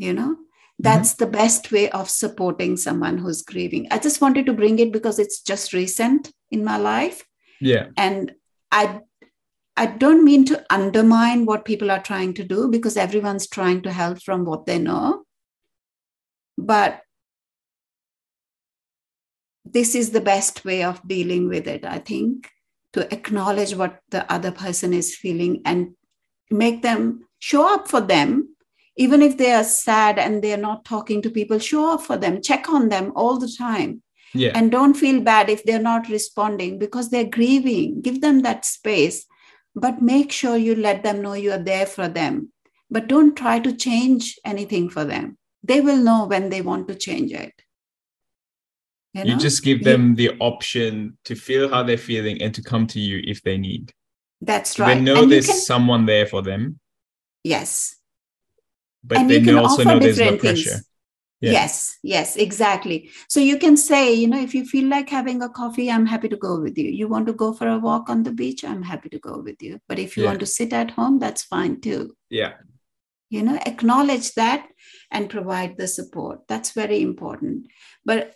you 0.00 0.12
know 0.12 0.32
mm-hmm. 0.34 0.82
that's 0.88 1.14
mm-hmm. 1.14 1.24
the 1.24 1.30
best 1.38 1.70
way 1.70 1.88
of 1.90 2.10
supporting 2.10 2.76
someone 2.76 3.18
who's 3.18 3.42
grieving 3.42 3.86
i 3.90 3.98
just 3.98 4.20
wanted 4.20 4.46
to 4.46 4.58
bring 4.60 4.78
it 4.78 4.92
because 4.92 5.18
it's 5.18 5.40
just 5.42 5.72
recent 5.72 6.32
in 6.50 6.64
my 6.64 6.76
life 6.76 7.24
yeah 7.60 7.86
and 7.96 8.34
I 8.70 9.00
I 9.76 9.86
don't 9.86 10.24
mean 10.24 10.44
to 10.46 10.64
undermine 10.68 11.46
what 11.46 11.64
people 11.64 11.90
are 11.90 12.02
trying 12.02 12.34
to 12.34 12.44
do 12.44 12.68
because 12.68 12.96
everyone's 12.96 13.48
trying 13.48 13.82
to 13.82 13.92
help 13.92 14.22
from 14.22 14.44
what 14.44 14.66
they 14.66 14.78
know. 14.78 15.24
But 16.58 17.00
this 19.64 19.94
is 19.94 20.10
the 20.10 20.20
best 20.20 20.64
way 20.64 20.82
of 20.82 21.06
dealing 21.06 21.48
with 21.48 21.66
it, 21.66 21.84
I 21.84 21.98
think, 21.98 22.50
to 22.92 23.12
acknowledge 23.12 23.74
what 23.74 24.00
the 24.10 24.30
other 24.30 24.50
person 24.50 24.92
is 24.92 25.16
feeling 25.16 25.62
and 25.64 25.94
make 26.50 26.82
them 26.82 27.26
show 27.38 27.72
up 27.72 27.88
for 27.88 28.00
them. 28.00 28.56
Even 28.96 29.22
if 29.22 29.38
they 29.38 29.52
are 29.52 29.64
sad 29.64 30.18
and 30.18 30.42
they're 30.42 30.56
not 30.56 30.84
talking 30.84 31.22
to 31.22 31.30
people, 31.30 31.58
show 31.58 31.94
up 31.94 32.02
for 32.02 32.16
them, 32.16 32.42
check 32.42 32.68
on 32.68 32.88
them 32.88 33.12
all 33.14 33.38
the 33.38 33.52
time. 33.56 34.02
Yeah. 34.32 34.52
and 34.54 34.70
don't 34.70 34.94
feel 34.94 35.20
bad 35.20 35.50
if 35.50 35.64
they're 35.64 35.80
not 35.80 36.08
responding 36.08 36.78
because 36.78 37.10
they're 37.10 37.24
grieving. 37.24 38.00
Give 38.00 38.20
them 38.20 38.42
that 38.42 38.64
space. 38.64 39.26
But 39.74 40.02
make 40.02 40.30
sure 40.32 40.56
you 40.56 40.74
let 40.74 41.02
them 41.02 41.22
know 41.22 41.32
you're 41.32 41.58
there 41.58 41.86
for 41.86 42.08
them. 42.08 42.52
But 42.90 43.08
don't 43.08 43.36
try 43.36 43.60
to 43.60 43.74
change 43.74 44.38
anything 44.44 44.88
for 44.88 45.04
them. 45.04 45.36
They 45.62 45.80
will 45.80 45.96
know 45.96 46.26
when 46.26 46.48
they 46.48 46.62
want 46.62 46.88
to 46.88 46.94
change 46.94 47.32
it. 47.32 47.52
You, 49.14 49.24
know? 49.24 49.30
you 49.32 49.36
just 49.38 49.64
give 49.64 49.82
them 49.82 50.10
you, 50.10 50.14
the 50.28 50.36
option 50.38 51.18
to 51.24 51.34
feel 51.34 51.68
how 51.68 51.82
they're 51.82 51.98
feeling 51.98 52.40
and 52.40 52.54
to 52.54 52.62
come 52.62 52.86
to 52.88 53.00
you 53.00 53.20
if 53.24 53.42
they 53.42 53.58
need. 53.58 53.92
That's 54.40 54.78
right. 54.78 54.94
they 54.94 55.00
know 55.00 55.22
and 55.22 55.32
there's 55.32 55.46
can, 55.46 55.56
someone 55.56 56.06
there 56.06 56.26
for 56.26 56.42
them. 56.42 56.78
Yes 57.42 57.99
but 59.02 59.18
and 59.18 59.30
they 59.30 59.52
also 59.54 59.82
know 59.82 59.98
there's 59.98 60.18
no 60.18 60.36
pressure 60.36 60.70
things 60.70 60.84
yeah. 61.40 61.52
Yes, 61.52 61.98
yes, 62.02 62.36
exactly. 62.36 63.10
So 63.30 63.40
you 63.40 63.58
can 63.58 63.74
say, 63.78 64.12
you 64.12 64.28
know, 64.28 64.40
if 64.40 64.54
you 64.54 64.66
feel 64.66 64.90
like 64.90 65.08
having 65.08 65.40
a 65.40 65.48
coffee, 65.48 65.90
I'm 65.90 66.04
happy 66.04 66.28
to 66.28 66.36
go 66.36 66.60
with 66.60 66.76
you. 66.76 66.90
You 66.90 67.08
want 67.08 67.26
to 67.28 67.32
go 67.32 67.54
for 67.54 67.66
a 67.66 67.78
walk 67.78 68.10
on 68.10 68.22
the 68.22 68.32
beach, 68.32 68.62
I'm 68.62 68.82
happy 68.82 69.08
to 69.08 69.18
go 69.18 69.40
with 69.40 69.62
you. 69.62 69.80
But 69.88 69.98
if 69.98 70.16
you 70.16 70.24
yeah. 70.24 70.30
want 70.30 70.40
to 70.40 70.46
sit 70.46 70.74
at 70.74 70.90
home, 70.90 71.18
that's 71.18 71.42
fine 71.42 71.80
too. 71.80 72.14
Yeah. 72.28 72.54
You 73.30 73.42
know, 73.42 73.58
acknowledge 73.64 74.34
that 74.34 74.68
and 75.10 75.30
provide 75.30 75.78
the 75.78 75.88
support. 75.88 76.40
That's 76.46 76.72
very 76.72 77.00
important. 77.00 77.68
But 78.04 78.34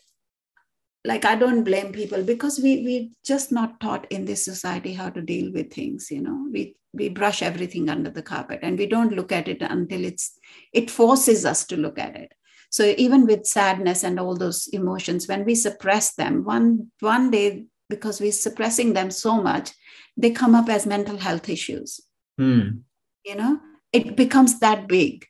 like 1.05 1.27
I 1.27 1.35
don't 1.35 1.65
blame 1.65 1.93
people 1.93 2.23
because 2.23 2.59
we 2.59 2.83
we 2.85 3.13
just 3.23 3.53
not 3.53 3.81
taught 3.81 4.07
in 4.11 4.25
this 4.25 4.47
society 4.47 4.95
how 4.95 5.11
to 5.11 5.21
deal 5.21 5.53
with 5.53 5.71
things, 5.75 6.11
you 6.11 6.23
know. 6.23 6.49
We 6.51 6.77
we 6.95 7.09
brush 7.09 7.43
everything 7.43 7.89
under 7.89 8.11
the 8.11 8.23
carpet 8.23 8.61
and 8.63 8.79
we 8.79 8.87
don't 8.87 9.13
look 9.13 9.33
at 9.33 9.49
it 9.49 9.61
until 9.61 10.05
it's 10.05 10.39
it 10.73 10.91
forces 10.91 11.45
us 11.45 11.65
to 11.67 11.77
look 11.77 11.99
at 11.99 12.17
it 12.17 12.33
so 12.75 12.93
even 12.99 13.25
with 13.25 13.47
sadness 13.47 14.03
and 14.03 14.19
all 14.19 14.37
those 14.37 14.67
emotions, 14.67 15.29
when 15.29 15.45
we 15.45 15.55
suppress 15.55 16.17
them, 16.17 16.43
one 16.43 16.91
one 16.99 17.31
day 17.31 17.67
because 17.89 18.21
we're 18.21 18.33
suppressing 18.33 18.95
them 18.95 19.13
so 19.13 19.41
much, 19.41 19.71
they 20.17 20.33
come 20.33 20.57
up 20.57 20.69
as 20.69 20.85
mental 20.85 21.17
health 21.17 21.49
issues. 21.49 22.01
Mm. 22.41 22.81
You 23.25 23.37
know, 23.37 23.61
it 23.93 24.17
becomes 24.17 24.59
that 24.59 24.89
big. 24.89 25.25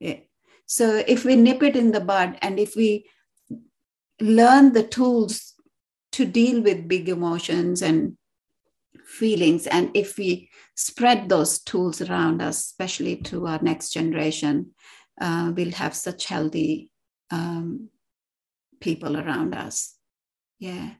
Yeah. 0.00 0.18
So 0.66 1.02
if 1.08 1.24
we 1.24 1.34
nip 1.34 1.62
it 1.62 1.76
in 1.76 1.92
the 1.92 2.00
bud 2.00 2.36
and 2.42 2.60
if 2.60 2.76
we 2.76 3.08
learn 4.20 4.74
the 4.74 4.82
tools 4.82 5.54
to 6.12 6.26
deal 6.26 6.60
with 6.60 6.86
big 6.86 7.08
emotions 7.08 7.80
and 7.80 8.18
feelings, 9.10 9.66
and 9.66 9.90
if 9.94 10.16
we 10.16 10.48
spread 10.76 11.28
those 11.28 11.58
tools 11.60 12.00
around 12.00 12.40
us, 12.40 12.58
especially 12.58 13.16
to 13.16 13.46
our 13.46 13.60
next 13.62 13.90
generation, 13.90 14.70
uh, 15.20 15.52
we'll 15.54 15.72
have 15.72 15.94
such 15.94 16.26
healthy 16.26 16.90
um, 17.30 17.88
people 18.80 19.16
around 19.16 19.54
us. 19.54 19.94
Yeah. 20.58 20.90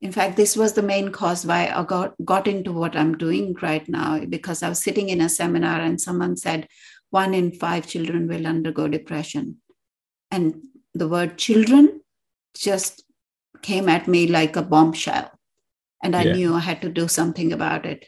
In 0.00 0.12
fact, 0.12 0.36
this 0.36 0.56
was 0.56 0.72
the 0.72 0.82
main 0.82 1.12
cause 1.12 1.46
why 1.46 1.72
I 1.74 1.84
got, 1.84 2.14
got 2.24 2.48
into 2.48 2.72
what 2.72 2.96
I'm 2.96 3.16
doing 3.16 3.54
right 3.62 3.88
now 3.88 4.24
because 4.24 4.62
I 4.62 4.68
was 4.68 4.82
sitting 4.82 5.08
in 5.08 5.20
a 5.20 5.28
seminar 5.28 5.80
and 5.80 6.00
someone 6.00 6.36
said 6.36 6.68
one 7.10 7.34
in 7.34 7.52
five 7.52 7.86
children 7.86 8.26
will 8.26 8.46
undergo 8.46 8.88
depression. 8.88 9.58
And 10.30 10.62
the 10.94 11.08
word 11.08 11.38
children 11.38 12.00
just 12.56 13.04
came 13.62 13.88
at 13.88 14.08
me 14.08 14.26
like 14.26 14.56
a 14.56 14.62
bombshell. 14.62 15.30
And 16.02 16.16
I 16.16 16.24
yeah. 16.24 16.32
knew 16.32 16.54
I 16.54 16.60
had 16.60 16.82
to 16.82 16.88
do 16.88 17.08
something 17.08 17.52
about 17.52 17.86
it. 17.86 18.06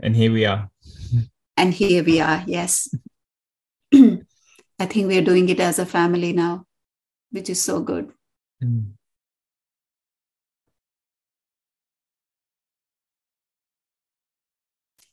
And 0.00 0.14
here 0.16 0.32
we 0.32 0.44
are. 0.44 0.70
and 1.56 1.72
here 1.72 2.04
we 2.04 2.20
are, 2.20 2.42
yes. 2.46 2.92
I 3.94 4.86
think 4.86 5.06
we're 5.06 5.22
doing 5.22 5.48
it 5.48 5.60
as 5.60 5.78
a 5.78 5.86
family 5.86 6.32
now, 6.32 6.66
which 7.30 7.48
is 7.48 7.62
so 7.62 7.80
good. 7.80 8.12
Mm. 8.62 8.92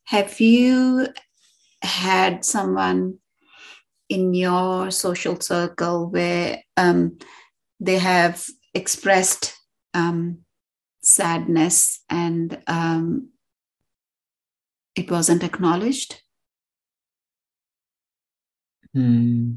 Have 0.06 0.40
you 0.40 1.08
had 1.82 2.46
someone 2.46 3.20
in 4.10 4.34
your 4.34 4.92
social 4.92 5.40
circle 5.40 6.10
where 6.10 6.62
um, 6.78 7.18
they 7.80 7.98
have 7.98 8.46
expressed 8.74 9.58
um, 9.94 10.40
sadness 11.02 12.04
and 12.10 12.62
um, 12.68 13.30
it 14.96 15.10
wasn't 15.10 15.44
acknowledged? 15.44 16.22
Hmm. 18.94 19.54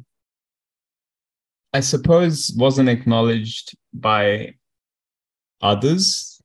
I 1.73 1.81
suppose 1.81 2.55
wasn't 2.57 2.89
acknowledged 2.89 3.77
by 3.93 4.55
others 5.61 6.41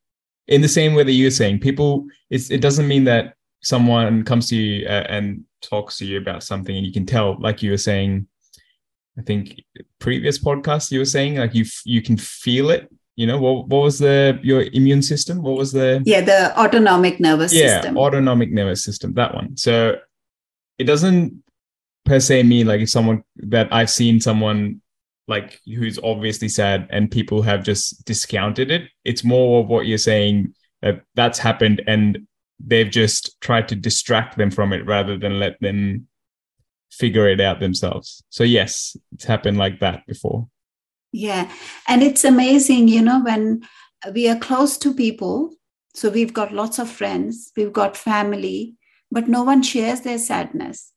in 0.47 0.61
the 0.61 0.67
same 0.67 0.93
way 0.93 1.03
that 1.03 1.11
you're 1.13 1.31
saying. 1.31 1.59
People, 1.59 2.05
it 2.29 2.59
doesn't 2.59 2.87
mean 2.87 3.05
that 3.05 3.35
someone 3.61 4.23
comes 4.23 4.49
to 4.49 4.55
you 4.55 4.87
uh, 4.87 5.05
and 5.07 5.43
talks 5.61 5.97
to 5.97 6.05
you 6.05 6.17
about 6.17 6.43
something 6.43 6.75
and 6.75 6.85
you 6.85 6.91
can 6.91 7.05
tell 7.05 7.37
like 7.39 7.61
you 7.61 7.71
were 7.71 7.77
saying 7.77 8.27
i 9.17 9.21
think 9.21 9.61
previous 9.99 10.39
podcast 10.39 10.91
you 10.91 10.99
were 10.99 11.05
saying 11.05 11.35
like 11.35 11.53
you 11.53 11.65
you 11.85 12.01
can 12.01 12.17
feel 12.17 12.69
it 12.71 12.91
you 13.15 13.27
know 13.27 13.39
what, 13.39 13.67
what 13.67 13.83
was 13.83 13.99
the 13.99 14.39
your 14.41 14.63
immune 14.73 15.01
system 15.01 15.41
what 15.41 15.57
was 15.57 15.71
the 15.71 16.01
yeah 16.05 16.21
the 16.21 16.57
autonomic 16.59 17.19
nervous 17.19 17.53
yeah, 17.53 17.75
system 17.75 17.97
autonomic 17.97 18.51
nervous 18.51 18.83
system 18.83 19.13
that 19.13 19.33
one 19.33 19.55
so 19.57 19.95
it 20.77 20.85
doesn't 20.85 21.43
per 22.05 22.19
se 22.19 22.43
mean 22.43 22.67
like 22.67 22.81
if 22.81 22.89
someone 22.89 23.23
that 23.35 23.71
i've 23.71 23.89
seen 23.89 24.19
someone 24.19 24.81
like 25.27 25.59
who's 25.65 25.99
obviously 26.03 26.49
sad 26.49 26.87
and 26.89 27.11
people 27.11 27.41
have 27.41 27.63
just 27.63 28.03
discounted 28.05 28.71
it 28.71 28.89
it's 29.05 29.23
more 29.23 29.61
of 29.61 29.67
what 29.67 29.85
you're 29.85 29.97
saying 29.97 30.53
that 30.81 31.01
that's 31.15 31.37
happened 31.37 31.81
and 31.87 32.25
they've 32.65 32.89
just 32.89 33.39
tried 33.41 33.67
to 33.67 33.75
distract 33.75 34.37
them 34.37 34.51
from 34.51 34.73
it 34.73 34.85
rather 34.85 35.17
than 35.17 35.39
let 35.39 35.59
them 35.61 36.07
figure 36.91 37.27
it 37.27 37.39
out 37.39 37.59
themselves. 37.59 38.23
So 38.29 38.43
yes, 38.43 38.95
it's 39.13 39.23
happened 39.23 39.57
like 39.57 39.79
that 39.79 40.05
before. 40.07 40.47
Yeah. 41.11 41.51
And 41.87 42.01
it's 42.03 42.23
amazing, 42.23 42.87
you 42.87 43.01
know, 43.01 43.21
when 43.21 43.61
we 44.13 44.29
are 44.29 44.39
close 44.39 44.77
to 44.79 44.93
people, 44.93 45.53
so 45.93 46.09
we've 46.09 46.33
got 46.33 46.53
lots 46.53 46.79
of 46.79 46.89
friends, 46.89 47.51
we've 47.55 47.73
got 47.73 47.97
family, 47.97 48.75
but 49.11 49.27
no 49.27 49.43
one 49.43 49.61
shares 49.61 50.01
their 50.01 50.17
sadness. 50.17 50.93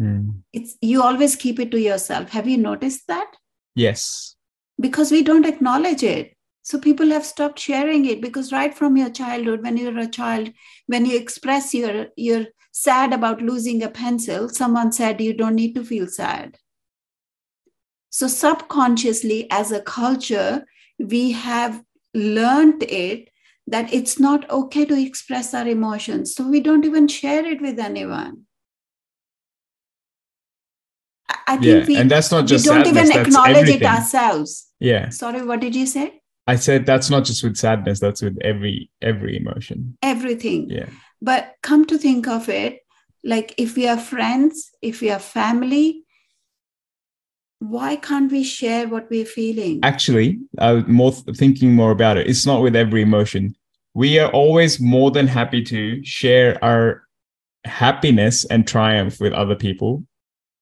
Mm. 0.00 0.42
It's 0.52 0.76
you 0.80 1.02
always 1.02 1.34
keep 1.34 1.58
it 1.58 1.70
to 1.70 1.80
yourself. 1.80 2.30
Have 2.30 2.46
you 2.46 2.58
noticed 2.58 3.06
that? 3.08 3.30
Yes. 3.74 4.36
Because 4.78 5.10
we 5.10 5.22
don't 5.22 5.46
acknowledge 5.46 6.02
it. 6.02 6.34
So 6.62 6.78
people 6.78 7.08
have 7.08 7.24
stopped 7.24 7.58
sharing 7.58 8.04
it 8.04 8.20
because 8.20 8.52
right 8.52 8.74
from 8.74 8.96
your 8.96 9.08
childhood, 9.08 9.62
when 9.62 9.78
you're 9.78 9.98
a 9.98 10.06
child, 10.06 10.52
when 10.86 11.06
you 11.06 11.16
express 11.16 11.72
your 11.72 12.08
you're 12.16 12.46
sad 12.72 13.12
about 13.12 13.40
losing 13.40 13.82
a 13.82 13.88
pencil, 13.88 14.48
someone 14.50 14.92
said 14.92 15.20
you 15.20 15.32
don't 15.32 15.54
need 15.54 15.74
to 15.74 15.84
feel 15.84 16.06
sad. 16.06 16.58
So 18.10 18.26
subconsciously, 18.26 19.46
as 19.50 19.72
a 19.72 19.80
culture, 19.80 20.64
we 20.98 21.32
have 21.32 21.82
learned 22.14 22.82
it 22.84 23.28
that 23.66 23.92
it's 23.92 24.18
not 24.18 24.48
okay 24.50 24.84
to 24.86 24.98
express 24.98 25.52
our 25.52 25.68
emotions. 25.68 26.34
So 26.34 26.48
we 26.48 26.60
don't 26.60 26.84
even 26.84 27.06
share 27.06 27.44
it 27.44 27.60
with 27.60 27.78
anyone. 27.78 28.44
I 31.46 31.56
think 31.56 31.64
yeah, 31.64 31.86
we, 31.86 31.96
and 31.96 32.10
that's 32.10 32.30
not 32.30 32.46
just 32.46 32.66
we 32.66 32.74
don't 32.74 32.84
sadness, 32.84 33.10
even 33.10 33.26
acknowledge 33.26 33.68
it 33.68 33.82
ourselves. 33.82 34.68
Yeah. 34.80 35.10
Sorry, 35.10 35.44
what 35.44 35.60
did 35.60 35.74
you 35.74 35.86
say? 35.86 36.20
I 36.46 36.56
said 36.56 36.86
that's 36.86 37.10
not 37.10 37.24
just 37.24 37.42
with 37.42 37.56
sadness, 37.56 38.00
that's 38.00 38.22
with 38.22 38.38
every 38.42 38.90
every 39.02 39.36
emotion. 39.36 39.96
Everything. 40.02 40.70
Yeah. 40.70 40.88
But 41.20 41.54
come 41.62 41.84
to 41.86 41.98
think 41.98 42.26
of 42.26 42.48
it, 42.48 42.80
like 43.24 43.54
if 43.58 43.76
we 43.76 43.86
are 43.86 43.98
friends, 43.98 44.70
if 44.80 45.00
we 45.00 45.10
are 45.10 45.18
family, 45.18 46.04
why 47.60 47.96
can't 47.96 48.30
we 48.30 48.44
share 48.44 48.86
what 48.88 49.10
we're 49.10 49.24
feeling? 49.24 49.80
Actually, 49.82 50.38
was 50.58 50.84
more 50.86 51.12
thinking 51.12 51.74
more 51.74 51.90
about 51.90 52.16
it. 52.16 52.28
It's 52.28 52.46
not 52.46 52.62
with 52.62 52.76
every 52.76 53.02
emotion. 53.02 53.56
We 53.94 54.18
are 54.18 54.30
always 54.30 54.80
more 54.80 55.10
than 55.10 55.26
happy 55.26 55.62
to 55.64 56.04
share 56.04 56.62
our 56.62 57.02
happiness 57.64 58.44
and 58.44 58.66
triumph 58.66 59.20
with 59.20 59.32
other 59.32 59.56
people. 59.56 60.04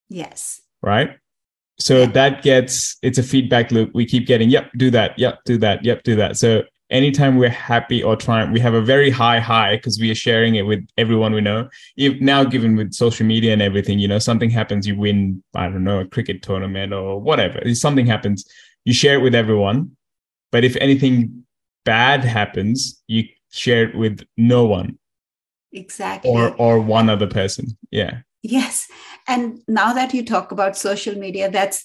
Yes. 0.08 0.60
Right? 0.82 1.18
So 1.78 2.00
yeah. 2.00 2.06
that 2.06 2.42
gets 2.42 2.96
it's 3.02 3.18
a 3.18 3.22
feedback 3.22 3.70
loop. 3.70 3.90
We 3.92 4.06
keep 4.06 4.26
getting, 4.26 4.48
yep, 4.48 4.70
do 4.76 4.90
that, 4.90 5.18
yep, 5.18 5.40
do 5.44 5.58
that, 5.58 5.84
yep, 5.84 6.02
do 6.02 6.16
that. 6.16 6.38
So 6.38 6.62
anytime 6.90 7.36
we're 7.36 7.48
happy 7.48 8.02
or 8.02 8.16
trying, 8.16 8.52
we 8.52 8.60
have 8.60 8.74
a 8.74 8.80
very 8.80 9.10
high 9.10 9.40
high 9.40 9.76
because 9.76 9.98
we 9.98 10.10
are 10.10 10.14
sharing 10.14 10.54
it 10.54 10.62
with 10.62 10.86
everyone 10.96 11.32
we 11.32 11.40
know. 11.40 11.68
If 11.96 12.20
now, 12.20 12.44
given 12.44 12.76
with 12.76 12.92
social 12.92 13.26
media 13.26 13.52
and 13.52 13.62
everything, 13.62 13.98
you 13.98 14.08
know, 14.08 14.18
something 14.18 14.50
happens, 14.50 14.86
you 14.86 14.96
win, 14.96 15.42
I 15.54 15.64
don't 15.68 15.84
know, 15.84 16.00
a 16.00 16.06
cricket 16.06 16.42
tournament 16.42 16.92
or 16.92 17.20
whatever. 17.20 17.58
If 17.58 17.78
something 17.78 18.06
happens, 18.06 18.44
you 18.84 18.92
share 18.92 19.18
it 19.18 19.22
with 19.22 19.34
everyone. 19.34 19.96
But 20.52 20.64
if 20.64 20.76
anything 20.76 21.44
bad 21.84 22.24
happens, 22.24 23.02
you 23.06 23.24
share 23.50 23.88
it 23.88 23.96
with 23.96 24.24
no 24.36 24.64
one. 24.64 24.98
Exactly. 25.72 26.30
Or 26.30 26.54
or 26.56 26.80
one 26.80 27.10
other 27.10 27.26
person. 27.26 27.76
Yeah. 27.90 28.20
Yes. 28.42 28.86
And 29.26 29.60
now 29.66 29.92
that 29.92 30.14
you 30.14 30.24
talk 30.24 30.52
about 30.52 30.76
social 30.76 31.16
media, 31.16 31.50
that's 31.50 31.84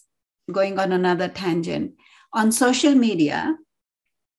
going 0.51 0.77
on 0.77 0.91
another 0.91 1.27
tangent. 1.27 1.93
On 2.33 2.51
social 2.51 2.95
media, 2.95 3.57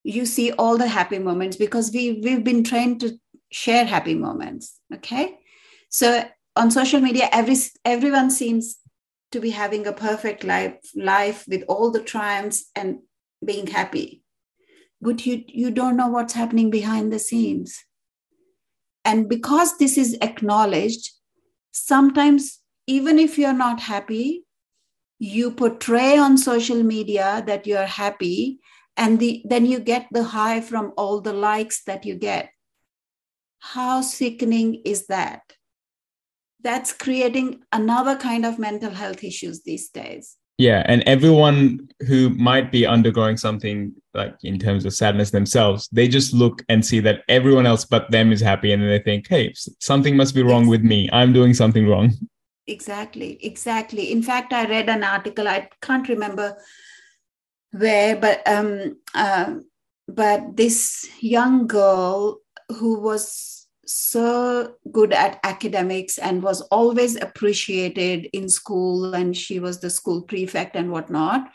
you 0.05 0.27
see 0.27 0.53
all 0.53 0.77
the 0.77 0.88
happy 0.88 1.19
moments 1.19 1.57
because 1.57 1.91
we, 1.93 2.21
we've 2.23 2.45
been 2.45 2.65
trained 2.65 3.01
to 3.01 3.19
share 3.51 3.85
happy 3.85 4.15
moments. 4.15 4.79
Okay. 4.95 5.38
So 5.91 6.25
on 6.57 6.71
social 6.71 7.01
media, 7.01 7.29
every 7.33 7.57
everyone 7.85 8.31
seems 8.31 8.79
to 9.31 9.41
be 9.41 9.51
having 9.51 9.87
a 9.87 9.93
perfect 9.93 10.45
life, 10.45 10.75
life 10.95 11.45
with 11.49 11.65
all 11.69 11.91
the 11.91 12.03
triumphs 12.03 12.65
and 12.75 12.99
being 13.45 13.67
happy. 13.67 14.23
But 15.01 15.27
you, 15.27 15.43
you 15.47 15.71
don't 15.71 15.97
know 15.97 16.09
what's 16.09 16.35
happening 16.35 16.71
behind 16.71 17.12
the 17.12 17.19
scenes. 17.19 17.85
And 19.05 19.29
because 19.29 19.79
this 19.79 19.99
is 19.99 20.17
acknowledged, 20.21 21.11
sometimes 21.73 22.61
even 22.87 23.19
if 23.19 23.38
you're 23.38 23.53
not 23.53 23.81
happy 23.81 24.45
you 25.23 25.53
portray 25.53 26.19
on 26.19 26.37
social 26.37 26.83
media 26.83 27.45
that 27.47 27.65
you're 27.65 27.87
happy 27.87 28.59
and 28.96 29.18
the, 29.18 29.42
then 29.44 29.66
you 29.66 29.81
get 29.81 30.07
the 30.11 30.24
high 30.24 30.61
from 30.61 30.92
all 30.96 31.20
the 31.20 31.33
likes 31.33 31.83
that 31.85 32.05
you 32.05 32.14
get. 32.14 32.50
How 33.61 34.00
sickening 34.00 34.83
is 34.85 35.07
that? 35.07 35.40
That's 36.62 36.92
creating 36.92 37.62
another 37.72 38.16
kind 38.16 38.44
of 38.44 38.59
mental 38.59 38.90
health 38.90 39.24
issues 39.24 39.62
these 39.62 39.88
days. 39.88 40.37
Yeah 40.59 40.83
and 40.87 41.02
everyone 41.07 41.88
who 42.07 42.31
might 42.31 42.70
be 42.70 42.87
undergoing 42.87 43.37
something 43.37 43.92
like 44.14 44.37
in 44.42 44.59
terms 44.59 44.85
of 44.85 44.92
sadness 44.92 45.31
themselves 45.31 45.88
they 45.90 46.07
just 46.07 46.35
look 46.35 46.62
and 46.68 46.85
see 46.85 47.00
that 47.00 47.22
everyone 47.28 47.66
else 47.66 47.85
but 47.85 48.11
them 48.11 48.33
is 48.33 48.40
happy 48.40 48.72
and 48.72 48.83
then 48.83 48.90
they 48.90 48.98
think 48.98 49.26
hey 49.28 49.55
something 49.81 50.16
must 50.16 50.35
be 50.35 50.42
wrong 50.42 50.66
with 50.66 50.83
me. 50.83 51.09
I'm 51.12 51.33
doing 51.33 51.55
something 51.55 51.88
wrong. 51.88 52.12
Exactly 52.66 53.38
exactly. 53.42 54.12
In 54.12 54.22
fact 54.22 54.52
i 54.52 54.68
read 54.68 54.88
an 54.88 55.02
article 55.02 55.48
i 55.48 55.68
can't 55.81 56.09
remember 56.09 56.57
where 57.72 58.16
but 58.16 58.46
um 58.46 58.96
uh, 59.14 59.54
but 60.08 60.56
this 60.56 61.08
young 61.20 61.66
girl 61.66 62.38
who 62.68 63.00
was 63.00 63.66
so 63.85 64.74
good 64.92 65.12
at 65.12 65.40
academics 65.42 66.16
and 66.18 66.42
was 66.42 66.61
always 66.62 67.16
appreciated 67.16 68.28
in 68.32 68.48
school 68.48 69.12
and 69.14 69.37
she 69.37 69.58
was 69.58 69.80
the 69.80 69.90
school 69.90 70.22
prefect 70.22 70.76
and 70.76 70.90
whatnot 70.92 71.48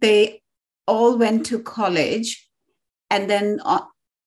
they 0.00 0.40
all 0.86 1.18
went 1.18 1.44
to 1.44 1.62
college 1.62 2.48
and 3.10 3.28
then 3.28 3.60
on, 3.64 3.82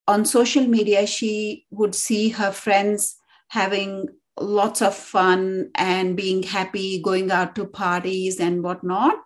on 0.06 0.24
social 0.24 0.66
media 0.66 1.06
she 1.06 1.66
would 1.70 1.94
see 1.94 2.28
her 2.28 2.52
friends 2.52 3.16
having 3.48 4.06
lots 4.38 4.80
of 4.82 4.94
fun 4.94 5.70
and 5.74 6.16
being 6.16 6.42
happy 6.42 7.02
going 7.02 7.30
out 7.30 7.54
to 7.54 7.66
parties 7.66 8.38
and 8.38 8.62
whatnot 8.62 9.16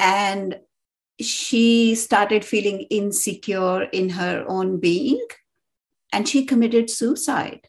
and 0.00 0.58
she 1.20 1.94
started 1.94 2.44
feeling 2.44 2.80
insecure 2.90 3.82
in 3.82 4.08
her 4.08 4.44
own 4.48 4.80
being 4.80 5.24
and 6.12 6.26
she 6.26 6.46
committed 6.46 6.88
suicide. 6.88 7.68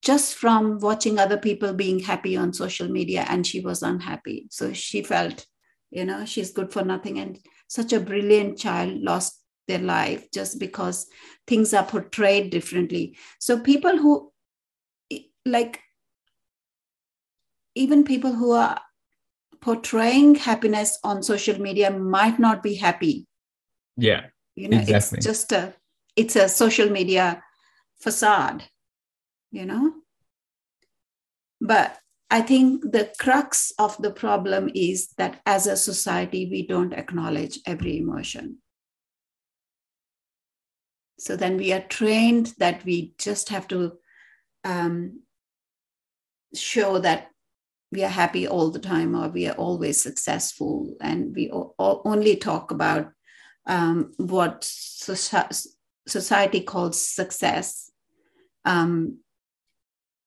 Just 0.00 0.36
from 0.36 0.78
watching 0.78 1.18
other 1.18 1.36
people 1.36 1.74
being 1.74 1.98
happy 1.98 2.36
on 2.36 2.52
social 2.52 2.88
media 2.88 3.26
and 3.28 3.44
she 3.44 3.60
was 3.60 3.82
unhappy. 3.82 4.46
So 4.50 4.72
she 4.72 5.02
felt 5.02 5.44
you 5.90 6.04
know 6.04 6.24
she's 6.24 6.52
good 6.52 6.72
for 6.72 6.84
nothing 6.84 7.18
and 7.18 7.38
such 7.66 7.92
a 7.92 8.00
brilliant 8.00 8.58
child 8.58 9.00
lost 9.00 9.42
their 9.66 9.78
life 9.78 10.30
just 10.32 10.58
because 10.58 11.06
things 11.46 11.74
are 11.74 11.84
portrayed 11.84 12.50
differently. 12.50 13.16
So 13.40 13.58
people 13.58 13.98
who 13.98 14.32
like 15.44 15.80
even 17.74 18.04
people 18.04 18.32
who 18.32 18.52
are 18.52 18.80
portraying 19.60 20.34
happiness 20.34 20.98
on 21.02 21.22
social 21.22 21.60
media 21.60 21.90
might 21.90 22.38
not 22.38 22.62
be 22.62 22.74
happy. 22.74 23.26
Yeah 23.96 24.26
you 24.58 24.68
know 24.68 24.78
exactly. 24.78 25.18
it's 25.18 25.26
just 25.26 25.52
a 25.52 25.72
it's 26.16 26.34
a 26.34 26.48
social 26.48 26.90
media 26.90 27.42
facade 28.00 28.64
you 29.50 29.64
know? 29.64 29.92
But 31.60 31.98
i 32.30 32.40
think 32.42 32.82
the 32.92 33.10
crux 33.18 33.72
of 33.78 33.96
the 34.02 34.10
problem 34.10 34.70
is 34.74 35.08
that 35.16 35.40
as 35.46 35.66
a 35.66 35.76
society 35.76 36.48
we 36.50 36.66
don't 36.66 36.92
acknowledge 36.92 37.60
every 37.66 37.98
emotion. 37.98 38.58
So 41.18 41.36
then 41.36 41.56
we 41.56 41.72
are 41.72 41.86
trained 41.96 42.54
that 42.58 42.84
we 42.84 43.14
just 43.18 43.48
have 43.48 43.66
to 43.68 43.98
um, 44.64 45.22
show 46.54 46.98
that 46.98 47.30
we 47.90 48.04
are 48.04 48.08
happy 48.08 48.46
all 48.46 48.70
the 48.70 48.78
time 48.78 49.14
or 49.14 49.28
we 49.28 49.46
are 49.48 49.54
always 49.54 50.00
successful 50.00 50.94
and 51.00 51.34
we 51.34 51.50
o- 51.52 51.74
only 51.78 52.36
talk 52.36 52.70
about 52.70 53.10
um, 53.66 54.12
what 54.16 54.64
society 54.64 56.60
calls 56.60 57.06
success 57.06 57.90
um, 58.64 59.18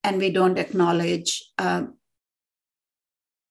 and 0.04 0.18
we 0.18 0.32
don't 0.32 0.58
acknowledge 0.58 1.44
uh, 1.58 1.84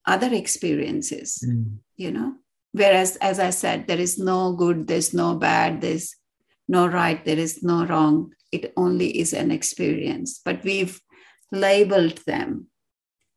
other 0.07 0.33
experiences 0.33 1.45
mm. 1.47 1.77
you 1.97 2.11
know? 2.11 2.35
Whereas 2.73 3.17
as 3.17 3.41
i 3.41 3.51
said 3.51 3.89
there 3.89 3.99
is 3.99 4.17
no 4.17 4.53
good 4.53 4.87
there's 4.87 5.13
no 5.13 5.35
bad 5.35 5.81
there's 5.81 6.15
no 6.71 6.87
right 6.87 7.23
there 7.25 7.39
is 7.39 7.63
no 7.63 7.85
wrong. 7.85 8.33
It 8.53 8.73
only 8.77 9.19
is 9.19 9.33
an 9.33 9.51
experience. 9.51 10.41
But 10.43 10.63
we've 10.63 11.01
labeled 11.51 12.19
them 12.27 12.69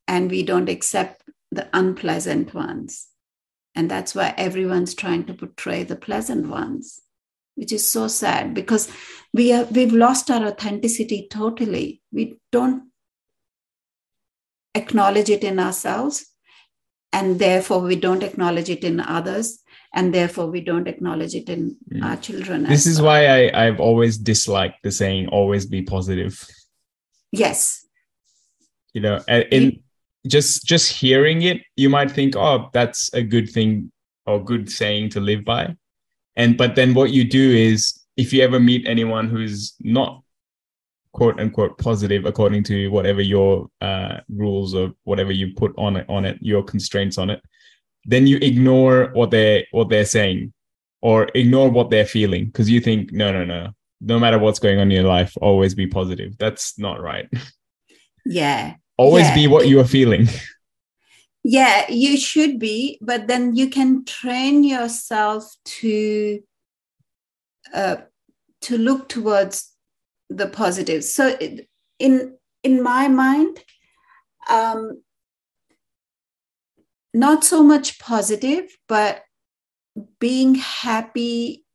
and 0.08 0.30
we 0.30 0.44
don't 0.44 0.70
accept 0.70 1.24
the 1.52 1.68
unpleasant 1.74 2.54
ones 2.54 3.08
and 3.76 3.90
that's 3.90 4.14
why 4.16 4.34
everyone's 4.38 4.94
trying 4.94 5.24
to 5.26 5.34
portray 5.34 5.84
the 5.84 5.96
pleasant 5.96 6.48
ones 6.48 7.00
which 7.56 7.72
is 7.72 7.88
so 7.90 8.08
sad 8.08 8.54
because 8.54 8.92
we 9.34 9.52
are 9.54 9.66
we've 9.66 9.94
lost 9.94 10.32
our 10.32 10.46
authenticity 10.48 11.28
totally 11.30 12.02
we 12.12 12.38
don't 12.52 12.84
acknowledge 14.76 15.30
it 15.30 15.44
in 15.44 15.60
ourselves 15.60 16.26
and 17.12 17.38
therefore 17.38 17.80
we 17.80 17.96
don't 17.96 18.24
acknowledge 18.24 18.70
it 18.70 18.84
in 18.84 19.00
others 19.00 19.60
and 19.94 20.14
therefore 20.14 20.48
we 20.48 20.62
don't 20.62 20.88
acknowledge 20.88 21.36
it 21.36 21.48
in 21.48 21.78
mm. 21.92 22.04
our 22.04 22.18
children 22.18 22.64
this 22.64 22.88
is 22.88 23.00
well. 23.00 23.12
why 23.12 23.26
I, 23.28 23.68
i've 23.68 23.80
always 23.80 24.18
disliked 24.18 24.82
the 24.84 24.92
saying 24.92 25.28
always 25.28 25.68
be 25.68 25.84
positive 25.84 26.48
yes 27.32 27.86
you 28.94 29.02
know 29.02 29.20
in 29.28 29.84
just 30.28 30.66
just 30.66 30.92
hearing 30.92 31.42
it 31.42 31.62
you 31.76 31.90
might 31.90 32.10
think 32.10 32.36
oh 32.36 32.70
that's 32.74 33.14
a 33.14 33.22
good 33.22 33.50
thing 33.50 33.92
or 34.26 34.44
good 34.44 34.70
saying 34.72 35.10
to 35.10 35.20
live 35.20 35.44
by. 35.46 35.76
And 36.36 36.58
but 36.58 36.76
then 36.76 36.94
what 36.94 37.12
you 37.12 37.24
do 37.24 37.52
is 37.52 38.00
if 38.18 38.34
you 38.34 38.42
ever 38.44 38.60
meet 38.60 38.88
anyone 38.88 39.28
who's 39.28 39.76
not 39.80 40.22
quote 41.12 41.40
unquote 41.40 41.78
positive 41.78 42.26
according 42.26 42.64
to 42.64 42.88
whatever 42.90 43.22
your 43.22 43.68
uh, 43.82 44.18
rules 44.30 44.74
or 44.74 44.94
whatever 45.04 45.32
you 45.32 45.54
put 45.56 45.74
on 45.78 45.98
it 45.98 46.06
on 46.10 46.26
it 46.26 46.38
your 46.42 46.64
constraints 46.64 47.18
on 47.18 47.30
it 47.30 47.42
then 48.06 48.26
you 48.26 48.38
ignore 48.38 49.12
what 49.14 49.30
they 49.30 49.68
what 49.72 49.90
they're 49.90 50.06
saying 50.06 50.52
or 51.02 51.28
ignore 51.36 51.70
what 51.70 51.90
they're 51.90 52.06
feeling. 52.06 52.46
Because 52.46 52.70
you 52.70 52.80
think 52.80 53.12
no 53.12 53.32
no 53.32 53.44
no 53.44 53.70
no 54.02 54.20
matter 54.20 54.40
what's 54.40 54.60
going 54.60 54.80
on 54.80 54.92
in 54.92 54.92
your 54.92 55.04
life 55.04 55.34
always 55.42 55.76
be 55.76 55.88
positive. 55.88 56.38
That's 56.38 56.78
not 56.80 57.02
right. 57.02 57.30
Yeah 58.26 58.76
always 58.98 59.26
yeah. 59.26 59.36
be 59.36 59.48
what 59.48 59.68
you 59.68 59.80
are 59.80 59.86
feeling 59.86 60.28
yeah 61.44 61.90
you 61.90 62.18
should 62.18 62.60
be 62.60 62.98
but 63.02 63.28
then 63.28 63.56
you 63.56 63.70
can 63.70 64.06
train 64.06 64.64
yourself 64.64 65.56
to 65.66 66.40
uh, 67.74 67.98
to 68.62 68.78
look 68.78 69.10
towards 69.10 69.74
the 70.30 70.48
positives. 70.48 71.14
So 71.14 71.38
in 72.00 72.38
in 72.64 72.82
my 72.82 73.08
mind, 73.08 73.60
um, 74.50 75.02
not 77.14 77.44
so 77.44 77.62
much 77.62 78.00
positive, 78.00 78.66
but 78.88 79.24
being 80.20 80.56
happy 80.56 81.66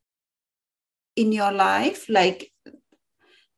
in 1.14 1.32
your 1.32 1.52
life, 1.52 2.08
like 2.08 2.52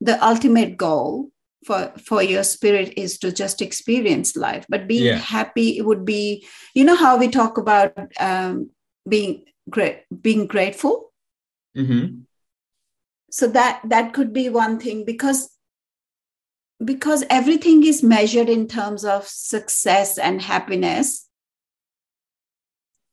the 0.01 0.23
ultimate 0.25 0.77
goal 0.77 1.31
for 1.64 1.92
for 2.05 2.23
your 2.23 2.42
spirit 2.42 2.94
is 2.96 3.18
to 3.18 3.33
just 3.33 3.62
experience 3.62 4.37
life. 4.37 4.66
But 4.68 4.88
being 4.88 5.05
yeah. 5.05 5.16
happy 5.16 5.81
would 5.81 6.05
be 6.05 6.46
you 6.75 6.85
know 6.85 6.96
how 6.96 7.18
we 7.18 7.29
talk 7.29 7.59
about 7.59 7.92
um, 8.18 8.70
being 9.09 9.44
great 9.68 10.05
being 10.23 10.46
grateful? 10.46 11.12
Mm-hmm. 11.77 12.20
So 13.31 13.46
that 13.49 13.83
that 13.85 14.12
could 14.12 14.33
be 14.33 14.49
one 14.49 14.79
thing 14.79 15.05
because 15.05 15.51
because 16.83 17.25
everything 17.29 17.85
is 17.85 18.03
measured 18.03 18.49
in 18.49 18.66
terms 18.66 19.05
of 19.05 19.27
success 19.27 20.16
and 20.16 20.40
happiness 20.40 21.29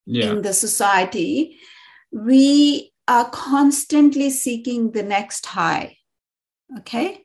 yeah. 0.06 0.32
in 0.32 0.42
the 0.42 0.54
society. 0.54 1.58
We 2.12 2.94
are 3.08 3.30
constantly 3.30 4.30
seeking 4.30 4.92
the 4.92 5.04
next 5.04 5.46
high 5.46 5.98
okay 6.80 7.24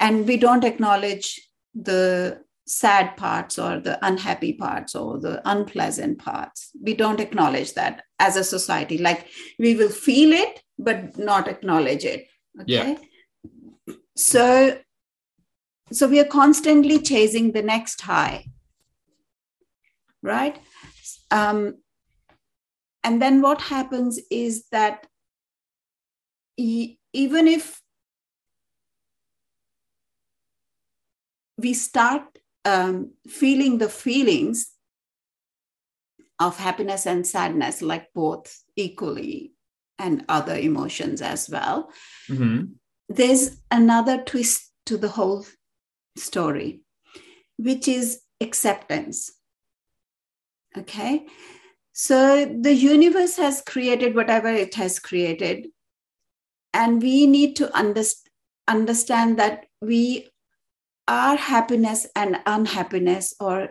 and 0.00 0.26
we 0.26 0.36
don't 0.36 0.64
acknowledge 0.64 1.40
the 1.74 2.42
sad 2.66 3.16
parts 3.16 3.58
or 3.58 3.80
the 3.80 3.98
unhappy 4.04 4.52
parts 4.52 4.94
or 4.94 5.18
the 5.18 5.42
unpleasant 5.44 6.18
parts. 6.18 6.70
We 6.82 6.94
don't 6.94 7.20
acknowledge 7.20 7.74
that 7.74 8.02
as 8.18 8.36
a 8.36 8.44
society. 8.44 8.98
Like 8.98 9.26
we 9.58 9.74
will 9.74 9.88
feel 9.88 10.32
it 10.32 10.62
but 10.78 11.18
not 11.18 11.48
acknowledge 11.48 12.04
it. 12.04 12.26
Okay? 12.60 12.96
Yeah. 13.86 13.94
so 14.16 14.78
so 15.92 16.06
we 16.06 16.20
are 16.20 16.24
constantly 16.24 17.00
chasing 17.00 17.52
the 17.52 17.62
next 17.62 18.00
high. 18.00 18.46
Right? 20.22 20.58
Um, 21.30 21.78
and 23.02 23.20
then 23.20 23.42
what 23.42 23.60
happens 23.60 24.20
is 24.30 24.66
that 24.70 25.06
e- 26.56 26.98
even 27.12 27.48
if 27.48 27.80
we 31.60 31.74
start 31.74 32.22
um, 32.64 33.12
feeling 33.26 33.78
the 33.78 33.88
feelings 33.88 34.72
of 36.38 36.56
happiness 36.56 37.06
and 37.06 37.26
sadness 37.26 37.82
like 37.82 38.08
both 38.14 38.62
equally 38.76 39.52
and 39.98 40.24
other 40.28 40.56
emotions 40.56 41.20
as 41.20 41.48
well. 41.50 41.90
Mm-hmm. 42.28 42.72
There's 43.08 43.58
another 43.70 44.22
twist 44.22 44.72
to 44.86 44.96
the 44.96 45.08
whole 45.08 45.44
story, 46.16 46.80
which 47.58 47.86
is 47.86 48.22
acceptance. 48.40 49.30
Okay. 50.76 51.26
So 51.92 52.46
the 52.46 52.72
universe 52.72 53.36
has 53.36 53.60
created 53.60 54.14
whatever 54.14 54.48
it 54.48 54.74
has 54.76 54.98
created. 54.98 55.68
And 56.72 57.02
we 57.02 57.26
need 57.26 57.56
to 57.56 57.66
underst- 57.66 58.28
understand 58.68 59.38
that 59.38 59.66
we 59.82 60.29
are 61.10 61.36
happiness 61.36 62.06
and 62.14 62.38
unhappiness 62.46 63.34
or 63.40 63.70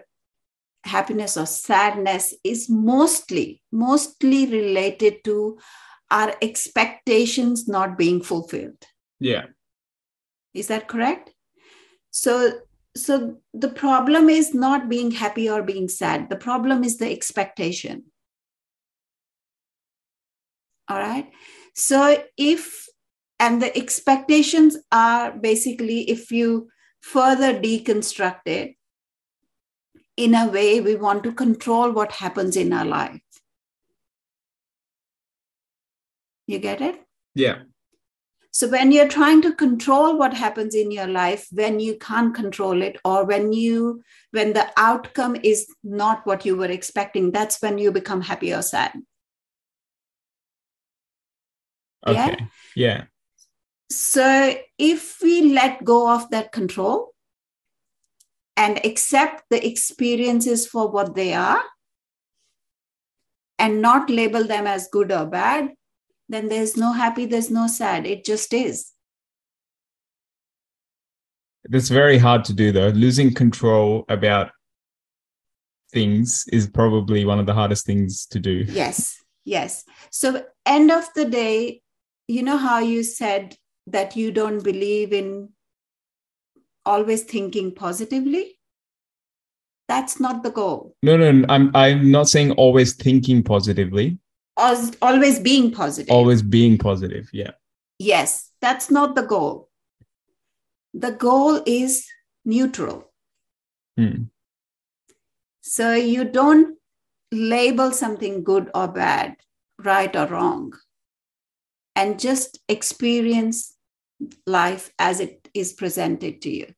happiness 0.84 1.38
or 1.38 1.46
sadness 1.46 2.34
is 2.44 2.70
mostly 2.70 3.62
mostly 3.72 4.46
related 4.46 5.24
to 5.24 5.58
our 6.12 6.34
expectations 6.42 7.68
not 7.68 7.98
being 7.98 8.22
fulfilled. 8.22 8.84
Yeah. 9.20 9.46
Is 10.54 10.68
that 10.68 10.88
correct? 10.90 11.32
So 12.12 12.60
so 12.98 13.38
the 13.54 13.70
problem 13.70 14.30
is 14.30 14.54
not 14.54 14.90
being 14.90 15.12
happy 15.12 15.50
or 15.50 15.64
being 15.64 15.88
sad. 15.88 16.30
The 16.30 16.36
problem 16.36 16.84
is 16.84 16.98
the 16.98 17.10
expectation. 17.10 18.06
All 20.90 21.00
right? 21.00 21.32
So 21.74 22.22
if 22.36 22.86
and 23.40 23.62
the 23.62 23.76
expectations 23.78 24.76
are 24.92 25.32
basically 25.32 26.02
if 26.10 26.32
you 26.32 26.68
further 27.02 27.54
deconstruct 27.54 28.42
it. 28.46 28.76
In 30.18 30.36
a 30.36 30.48
way, 30.48 30.82
we 30.82 30.96
want 30.96 31.24
to 31.24 31.32
control 31.32 31.92
what 31.92 32.12
happens 32.12 32.58
in 32.58 32.74
our 32.74 32.86
life. 32.86 33.22
You 36.48 36.60
get 36.60 36.82
it? 36.82 37.00
Yeah. 37.36 37.60
So, 38.52 38.68
when 38.68 38.92
you're 38.92 39.08
trying 39.08 39.42
to 39.44 39.54
control 39.54 40.18
what 40.18 40.34
happens 40.34 40.74
in 40.76 40.92
your 40.92 41.08
life, 41.08 41.48
when 41.52 41.80
you 41.80 41.98
can't 41.98 42.34
control 42.34 42.82
it, 42.82 42.98
or 43.06 43.24
when 43.24 43.54
you 43.54 44.02
when 44.32 44.54
the 44.54 44.68
outcome 44.76 45.38
is 45.44 45.68
not 45.84 46.26
what 46.26 46.46
you 46.46 46.56
were 46.56 46.66
expecting, 46.66 47.32
that's 47.32 47.62
when 47.62 47.78
you 47.78 47.92
become 47.92 48.22
happy 48.22 48.54
or 48.54 48.64
sad. 48.64 48.94
Okay. 52.06 52.16
Yeah. 52.16 52.36
yeah. 52.76 53.04
So 53.92 54.56
if 54.78 55.18
we 55.22 55.54
let 55.54 55.84
go 55.84 56.14
of 56.14 56.30
that 56.30 56.52
control 56.52 57.14
and 58.56 58.84
accept 58.86 59.44
the 59.50 59.66
experiences 59.66 60.68
for 60.68 60.90
what 60.90 61.16
they 61.16 61.34
are 61.34 61.64
and 63.58 63.82
not 63.82 64.10
label 64.10 64.44
them 64.44 64.68
as 64.68 64.88
good 64.92 65.12
or 65.12 65.26
bad, 65.26 65.72
then 66.28 66.50
there's 66.50 66.78
no 66.78 66.94
happy, 66.94 67.26
there's 67.26 67.50
no 67.50 67.68
sad. 67.68 68.06
It 68.06 68.24
just 68.24 68.54
is. 68.54 68.92
That's 71.66 71.90
very 71.90 72.18
hard 72.18 72.46
to 72.46 72.54
do 72.54 72.72
though. 72.72 72.90
Losing 72.90 73.34
control 73.34 74.06
about 74.08 74.52
things 75.92 76.46
is 76.52 76.68
probably 76.68 77.26
one 77.26 77.40
of 77.40 77.46
the 77.46 77.54
hardest 77.54 77.86
things 77.86 78.26
to 78.28 78.40
do. 78.40 78.66
Yes, 78.68 79.18
yes. 79.46 79.84
So, 80.12 80.46
end 80.66 80.92
of 80.92 81.08
the 81.16 81.26
day, 81.26 81.82
you 82.28 82.44
know 82.44 82.58
how 82.58 82.80
you 82.80 83.04
said 83.04 83.56
that 83.92 84.16
you 84.16 84.32
don't 84.32 84.64
believe 84.64 85.14
in 85.14 85.50
always 86.86 87.24
thinking 87.24 87.74
positively? 87.74 88.60
That's 89.88 90.20
not 90.20 90.44
the 90.44 90.52
goal. 90.52 90.96
No, 91.02 91.18
no, 91.18 91.32
no, 91.32 91.46
I'm 91.50 91.76
I'm 91.76 92.12
not 92.12 92.30
saying 92.30 92.52
always 92.52 92.94
thinking 92.94 93.42
positively, 93.44 94.20
As- 94.58 94.96
Always 95.02 95.40
being 95.40 95.72
positive. 95.72 96.12
always 96.12 96.42
being 96.44 96.78
positive. 96.78 97.30
Yeah. 97.34 97.52
Yes, 97.98 98.52
that's 98.62 98.92
not 98.92 99.16
the 99.16 99.24
goal. 99.24 99.70
The 100.94 101.12
goal 101.12 101.62
is 101.66 102.08
neutral. 102.46 103.12
Hmm. 103.98 104.24
So 105.62 105.94
you 105.94 106.24
don't 106.24 106.78
label 107.32 107.92
something 107.92 108.44
good 108.44 108.70
or 108.74 108.88
bad, 108.88 109.38
right 109.84 110.16
or 110.16 110.28
wrong, 110.28 110.74
and 111.96 112.20
just 112.20 112.60
experience 112.70 113.76
life 114.46 114.92
as 115.00 115.20
it 115.20 115.50
is 115.54 115.74
presented 115.74 116.42
to 116.42 116.50
you. 116.50 116.74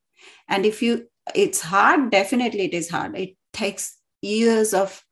And 0.48 0.64
if 0.66 0.82
you, 0.82 1.08
it's 1.34 1.60
hard, 1.60 2.10
definitely 2.10 2.64
it 2.64 2.74
is 2.74 2.90
hard. 2.90 3.16
It 3.16 3.36
takes 3.52 3.96
years 4.20 4.74
of 4.74 5.04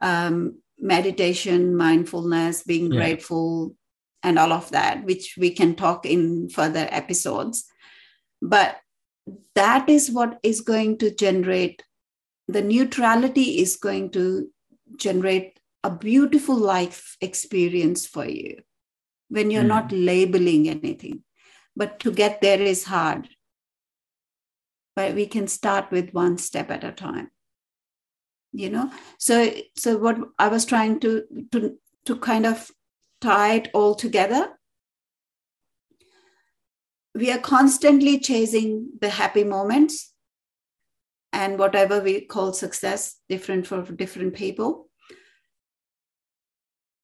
um, 0.00 0.58
meditation, 0.78 1.76
mindfulness, 1.76 2.62
being 2.62 2.90
Yeah. 2.90 2.96
grateful, 2.98 3.74
and 4.22 4.38
all 4.38 4.52
of 4.52 4.70
that, 4.70 5.04
which 5.04 5.36
we 5.38 5.50
can 5.50 5.74
talk 5.76 6.04
in 6.06 6.48
further 6.48 6.88
episodes. 6.90 7.64
But 8.42 8.76
that 9.54 9.88
is 9.88 10.10
what 10.10 10.38
is 10.42 10.60
going 10.60 10.98
to 10.98 11.14
generate 11.14 11.82
the 12.48 12.62
neutrality 12.62 13.60
is 13.60 13.76
going 13.76 14.10
to 14.10 14.48
generate 14.96 15.60
a 15.84 15.90
beautiful 15.90 16.56
life 16.56 17.16
experience 17.20 18.06
for 18.06 18.24
you 18.24 18.62
when 19.28 19.50
you're 19.50 19.62
Mm. 19.62 19.68
not 19.76 19.92
labeling 19.92 20.68
anything. 20.68 21.22
But 21.78 22.00
to 22.00 22.10
get 22.10 22.40
there 22.40 22.60
is 22.60 22.84
hard. 22.84 23.28
But 24.96 25.14
we 25.14 25.26
can 25.26 25.46
start 25.46 25.92
with 25.92 26.12
one 26.12 26.36
step 26.36 26.72
at 26.72 26.82
a 26.82 26.90
time. 26.90 27.30
You 28.52 28.70
know, 28.70 28.90
so 29.18 29.52
so 29.76 29.96
what 29.96 30.18
I 30.38 30.48
was 30.48 30.64
trying 30.64 30.98
to 31.00 31.22
to 31.52 31.78
to 32.06 32.16
kind 32.16 32.46
of 32.46 32.70
tie 33.20 33.54
it 33.54 33.68
all 33.72 33.94
together. 33.94 34.58
We 37.14 37.30
are 37.30 37.38
constantly 37.38 38.18
chasing 38.18 38.90
the 39.00 39.10
happy 39.10 39.44
moments 39.44 40.12
and 41.32 41.58
whatever 41.58 42.00
we 42.00 42.22
call 42.22 42.52
success, 42.52 43.20
different 43.28 43.66
for 43.66 43.82
different 43.82 44.34
people. 44.34 44.88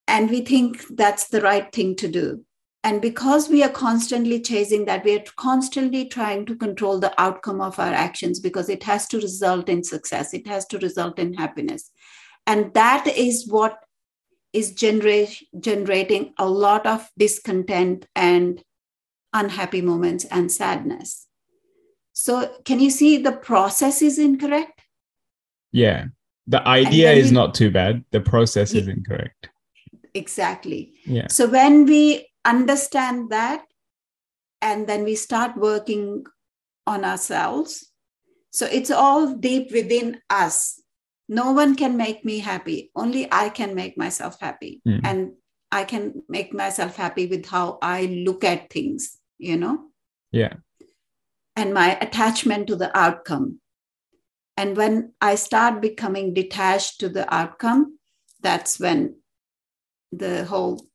And 0.09 0.31
we 0.31 0.41
think 0.41 0.85
that's 0.91 1.29
the 1.29 1.41
right 1.41 1.71
thing 1.73 1.95
to 1.97 2.09
do. 2.09 2.45
And 2.85 3.01
because 3.01 3.49
we 3.49 3.63
are 3.63 3.71
constantly 3.71 4.39
chasing 4.41 4.85
that, 4.85 5.05
we 5.05 5.17
are 5.17 5.25
constantly 5.37 6.05
trying 6.05 6.45
to 6.45 6.55
control 6.55 6.99
the 7.01 7.19
outcome 7.19 7.63
of 7.63 7.79
our 7.79 7.93
actions 7.93 8.39
because 8.39 8.69
it 8.69 8.83
has 8.83 9.09
to 9.09 9.17
result 9.17 9.71
in 9.71 9.83
success, 9.83 10.35
it 10.35 10.47
has 10.47 10.67
to 10.67 10.79
result 10.79 11.19
in 11.19 11.33
happiness. 11.33 11.91
And 12.47 12.75
that 12.75 13.07
is 13.07 13.49
what 13.49 13.79
is 14.53 14.73
generate, 14.73 15.43
generating 15.59 16.35
a 16.39 16.47
lot 16.47 16.87
of 16.87 17.09
discontent 17.19 18.07
and 18.15 18.63
unhappy 19.33 19.81
moments 19.81 20.27
and 20.27 20.53
sadness. 20.53 21.27
So, 22.13 22.55
can 22.67 22.81
you 22.81 22.91
see 22.91 23.17
the 23.17 23.33
process 23.33 24.03
is 24.03 24.19
incorrect? 24.19 24.83
Yeah. 25.73 26.05
The 26.47 26.67
idea 26.69 27.13
is 27.13 27.31
we- 27.31 27.35
not 27.35 27.55
too 27.55 27.71
bad. 27.71 28.05
The 28.11 28.21
process 28.21 28.75
is 28.75 28.89
incorrect. 28.89 29.49
Exactly. 30.13 30.93
Yeah. 31.07 31.29
So, 31.29 31.49
when 31.49 31.87
we 31.87 32.29
understand 32.45 33.31
that 33.31 33.65
and 34.61 34.87
then 34.87 35.05
we 35.05 35.15
start 35.15 35.57
working 35.57 36.25
on 36.87 37.05
ourselves, 37.05 37.91
so 38.51 38.67
it's 38.67 38.91
all 38.91 39.35
deep 39.35 39.73
within 39.73 40.21
us. 40.31 40.81
No 41.29 41.53
one 41.53 41.75
can 41.75 41.97
make 41.97 42.25
me 42.25 42.39
happy. 42.39 42.91
Only 42.95 43.27
I 43.33 43.49
can 43.49 43.75
make 43.75 43.97
myself 43.99 44.39
happy. 44.41 44.83
Mm. 44.87 45.01
And 45.05 45.33
I 45.73 45.85
can 45.85 46.23
make 46.29 46.53
myself 46.53 46.97
happy 46.97 47.27
with 47.27 47.47
how 47.47 47.79
I 47.83 48.07
look 48.07 48.45
at 48.45 48.71
things, 48.71 49.19
you 49.39 49.57
know? 49.57 49.87
Yeah. 50.31 50.55
and 51.57 51.73
my 51.73 51.97
attachment 52.01 52.67
to 52.69 52.77
the 52.77 52.97
outcome. 52.97 53.61
And 54.57 54.77
when 54.77 55.13
I 55.21 55.35
start 55.35 55.81
becoming 55.81 56.35
detached 56.35 57.01
to 57.01 57.09
the 57.09 57.33
outcome, 57.33 57.99
that's 58.41 58.79
when 58.79 59.17
the 60.13 60.45
whole 60.45 60.87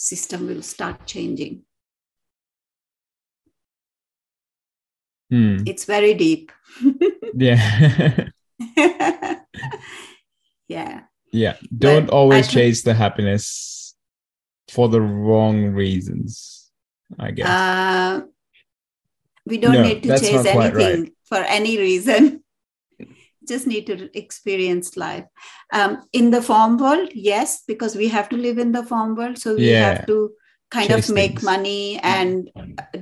system 0.00 0.46
will 0.46 0.62
start 0.62 1.04
changing. 1.06 1.60
Hmm. 5.30 5.58
It's 5.66 5.84
very 5.84 6.14
deep. 6.14 6.50
Yeah. 7.32 8.26
yeah. 10.66 11.02
yeah. 11.30 11.56
Don't 11.78 12.06
But 12.06 12.12
always 12.12 12.48
chase 12.48 12.82
the 12.82 12.92
happiness 12.92 13.94
for 14.68 14.88
the 14.88 15.00
wrong 15.00 15.66
reasons, 15.66 16.72
I 17.16 17.30
guess. 17.30 17.46
Uh, 17.46 18.22
we 19.46 19.58
don't 19.58 19.74
No, 19.74 19.82
need 19.84 20.02
to 20.02 20.18
chase 20.18 20.42
quite 20.42 20.74
right. 20.74 20.74
anything 20.74 21.12
for 21.22 21.38
any 21.38 21.78
reason. 21.78 22.42
Just 23.50 23.66
need 23.66 23.86
to 23.86 24.08
experience 24.16 24.96
life. 24.96 25.24
Um, 25.72 26.02
in 26.12 26.30
the 26.30 26.40
form 26.40 26.76
world, 26.78 27.10
yes, 27.14 27.62
because 27.66 27.96
we 27.96 28.08
have 28.08 28.28
to 28.28 28.36
live 28.36 28.58
in 28.58 28.72
the 28.72 28.84
form 28.84 29.16
world. 29.16 29.38
So 29.38 29.56
we 29.56 29.70
Yeah. 29.70 29.86
have 29.88 30.06
to 30.06 30.18
kind 30.70 30.90
Chase 30.90 31.08
of 31.08 31.14
make 31.16 31.30
things. 31.32 31.42
money 31.42 31.98
and 32.02 32.50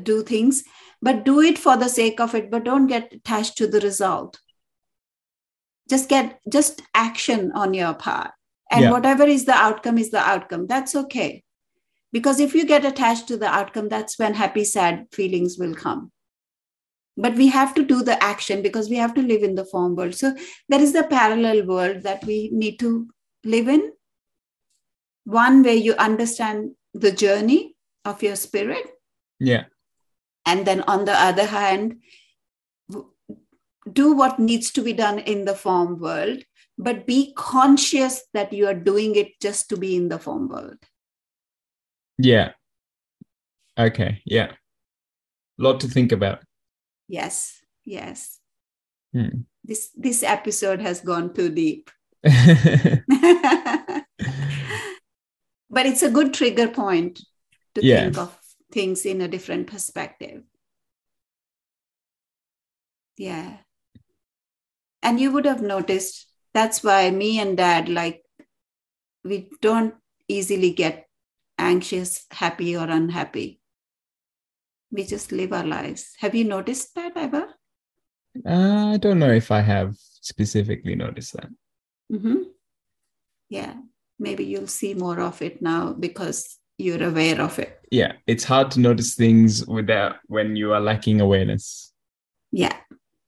do 0.03 0.23
things, 0.23 0.65
but 1.03 1.25
do 1.25 1.41
it 1.41 1.59
for 1.59 1.77
the 1.77 1.89
sake 1.89 2.19
of 2.19 2.35
it, 2.35 2.51
but 2.51 2.65
don't 2.65 2.87
get 2.87 3.13
attached 3.13 3.59
to 3.59 3.67
the 3.67 3.81
result. 3.81 4.39
Just 5.91 6.09
get 6.09 6.41
just 6.49 6.83
action 6.95 7.53
on 7.53 7.75
your 7.75 7.95
part. 7.95 8.31
And 8.71 8.85
Yeah. 8.85 8.91
whatever 8.91 9.25
is 9.25 9.45
the 9.45 9.59
outcome 9.67 9.99
is 9.99 10.11
the 10.11 10.21
outcome. 10.35 10.67
That's 10.67 10.95
okay. 11.05 11.45
Because 12.13 12.41
if 12.41 12.55
you 12.55 12.65
get 12.65 12.87
attached 12.87 13.29
to 13.29 13.37
the 13.37 13.49
outcome, 13.61 13.89
that's 13.89 14.19
when 14.19 14.35
happy, 14.35 14.65
sad 14.65 15.07
feelings 15.13 15.59
will 15.59 15.75
come. 15.75 16.11
But 17.21 17.35
we 17.35 17.49
have 17.49 17.75
to 17.75 17.85
do 17.85 18.03
the 18.05 18.23
action 18.23 18.63
because 18.63 18.89
we 18.89 18.97
have 18.97 19.13
to 19.15 19.23
live 19.23 19.43
in 19.43 19.57
the 19.57 19.65
form 19.65 19.97
world. 19.97 20.15
So 20.15 20.35
there 20.69 20.81
is 20.81 20.93
the 20.93 21.03
parallel 21.03 21.67
world 21.67 22.05
that 22.05 22.25
we 22.25 22.49
need 22.53 22.79
to 22.79 23.09
live 23.45 23.67
in. 23.67 23.93
One 25.25 25.65
where 25.65 25.75
you 25.75 25.95
understand 25.95 26.77
the 26.95 27.11
journey 27.11 27.75
of 28.05 28.23
your 28.23 28.37
spirit. 28.37 28.87
yeah. 29.39 29.65
And 30.47 30.67
then 30.67 30.81
on 30.83 31.05
the 31.05 31.13
other 31.13 31.45
hand, 31.45 31.97
do 33.93 34.15
what 34.15 34.39
needs 34.39 34.71
to 34.73 34.83
be 34.83 34.95
done 34.95 35.19
in 35.19 35.45
the 35.45 35.55
form 35.55 35.99
world, 36.01 36.43
but 36.79 37.07
be 37.07 37.35
conscious 37.35 38.23
that 38.33 38.53
you 38.53 38.67
are 38.67 38.75
doing 38.75 39.15
it 39.17 39.39
just 39.43 39.69
to 39.69 39.77
be 39.77 39.95
in 39.97 40.09
the 40.09 40.19
form 40.19 40.49
world. 40.49 40.79
Yeah. 42.17 42.53
Okay. 43.79 44.23
Yeah. 44.25 44.53
a 44.53 45.63
Lot 45.63 45.81
to 45.81 45.89
think 45.89 46.13
about. 46.13 46.43
Yes, 47.09 47.61
yes. 47.85 48.39
Hmm. 49.13 49.43
This 49.65 49.91
this 49.97 50.23
episode 50.23 50.81
has 50.81 51.01
gone 51.01 51.35
too 51.35 51.51
deep. 51.51 51.91
but 52.23 53.03
it's 55.87 56.03
a 56.03 56.11
good 56.11 56.35
trigger 56.35 56.69
point 56.69 57.21
to 57.75 57.85
Yeah. 57.85 58.05
think 58.05 58.19
of 58.19 58.39
things 58.73 59.07
in 59.07 59.21
a 59.21 59.29
different 59.29 59.67
perspective. 59.67 60.43
Yeah. 63.17 63.59
And 65.03 65.21
you 65.21 65.33
would 65.33 65.45
have 65.45 65.63
noticed 65.63 66.27
that's 66.55 66.83
why 66.83 67.11
me 67.11 67.39
and 67.41 67.57
dad, 67.57 67.89
like, 67.89 68.23
we 69.25 69.51
don't 69.61 69.95
easily 70.29 70.73
get 70.73 71.07
anxious, 71.59 72.27
happy, 72.31 72.77
or 72.77 72.89
unhappy. 72.89 73.61
We 74.91 75.05
just 75.05 75.33
live 75.33 75.53
our 75.53 75.67
lives. 75.67 76.15
Have 76.19 76.35
you 76.35 76.45
noticed 76.45 76.95
that 76.95 77.13
ever? 77.17 77.47
Uh, 78.47 78.95
I 78.95 78.97
don't 78.97 79.19
know 79.19 79.33
if 79.33 79.51
I 79.51 79.61
have 79.61 79.95
specifically 79.99 80.95
noticed 80.95 81.35
that. 81.35 81.49
Mm-hmm. 82.13 82.37
Yeah, 83.51 83.75
maybe 84.19 84.45
you'll 84.45 84.67
see 84.67 84.95
more 84.95 85.21
of 85.21 85.41
it 85.43 85.61
now 85.63 85.93
because 85.93 86.59
you're 86.77 87.03
aware 87.03 87.41
of 87.41 87.59
it. 87.59 87.81
Yeah, 87.91 88.13
it's 88.27 88.45
hard 88.45 88.71
to 88.73 88.81
notice 88.81 89.15
things 89.15 89.67
without 89.67 90.17
when 90.27 90.57
you 90.57 90.73
are 90.73 90.81
lacking 90.81 91.21
awareness. 91.21 91.93
Yeah, 92.53 92.77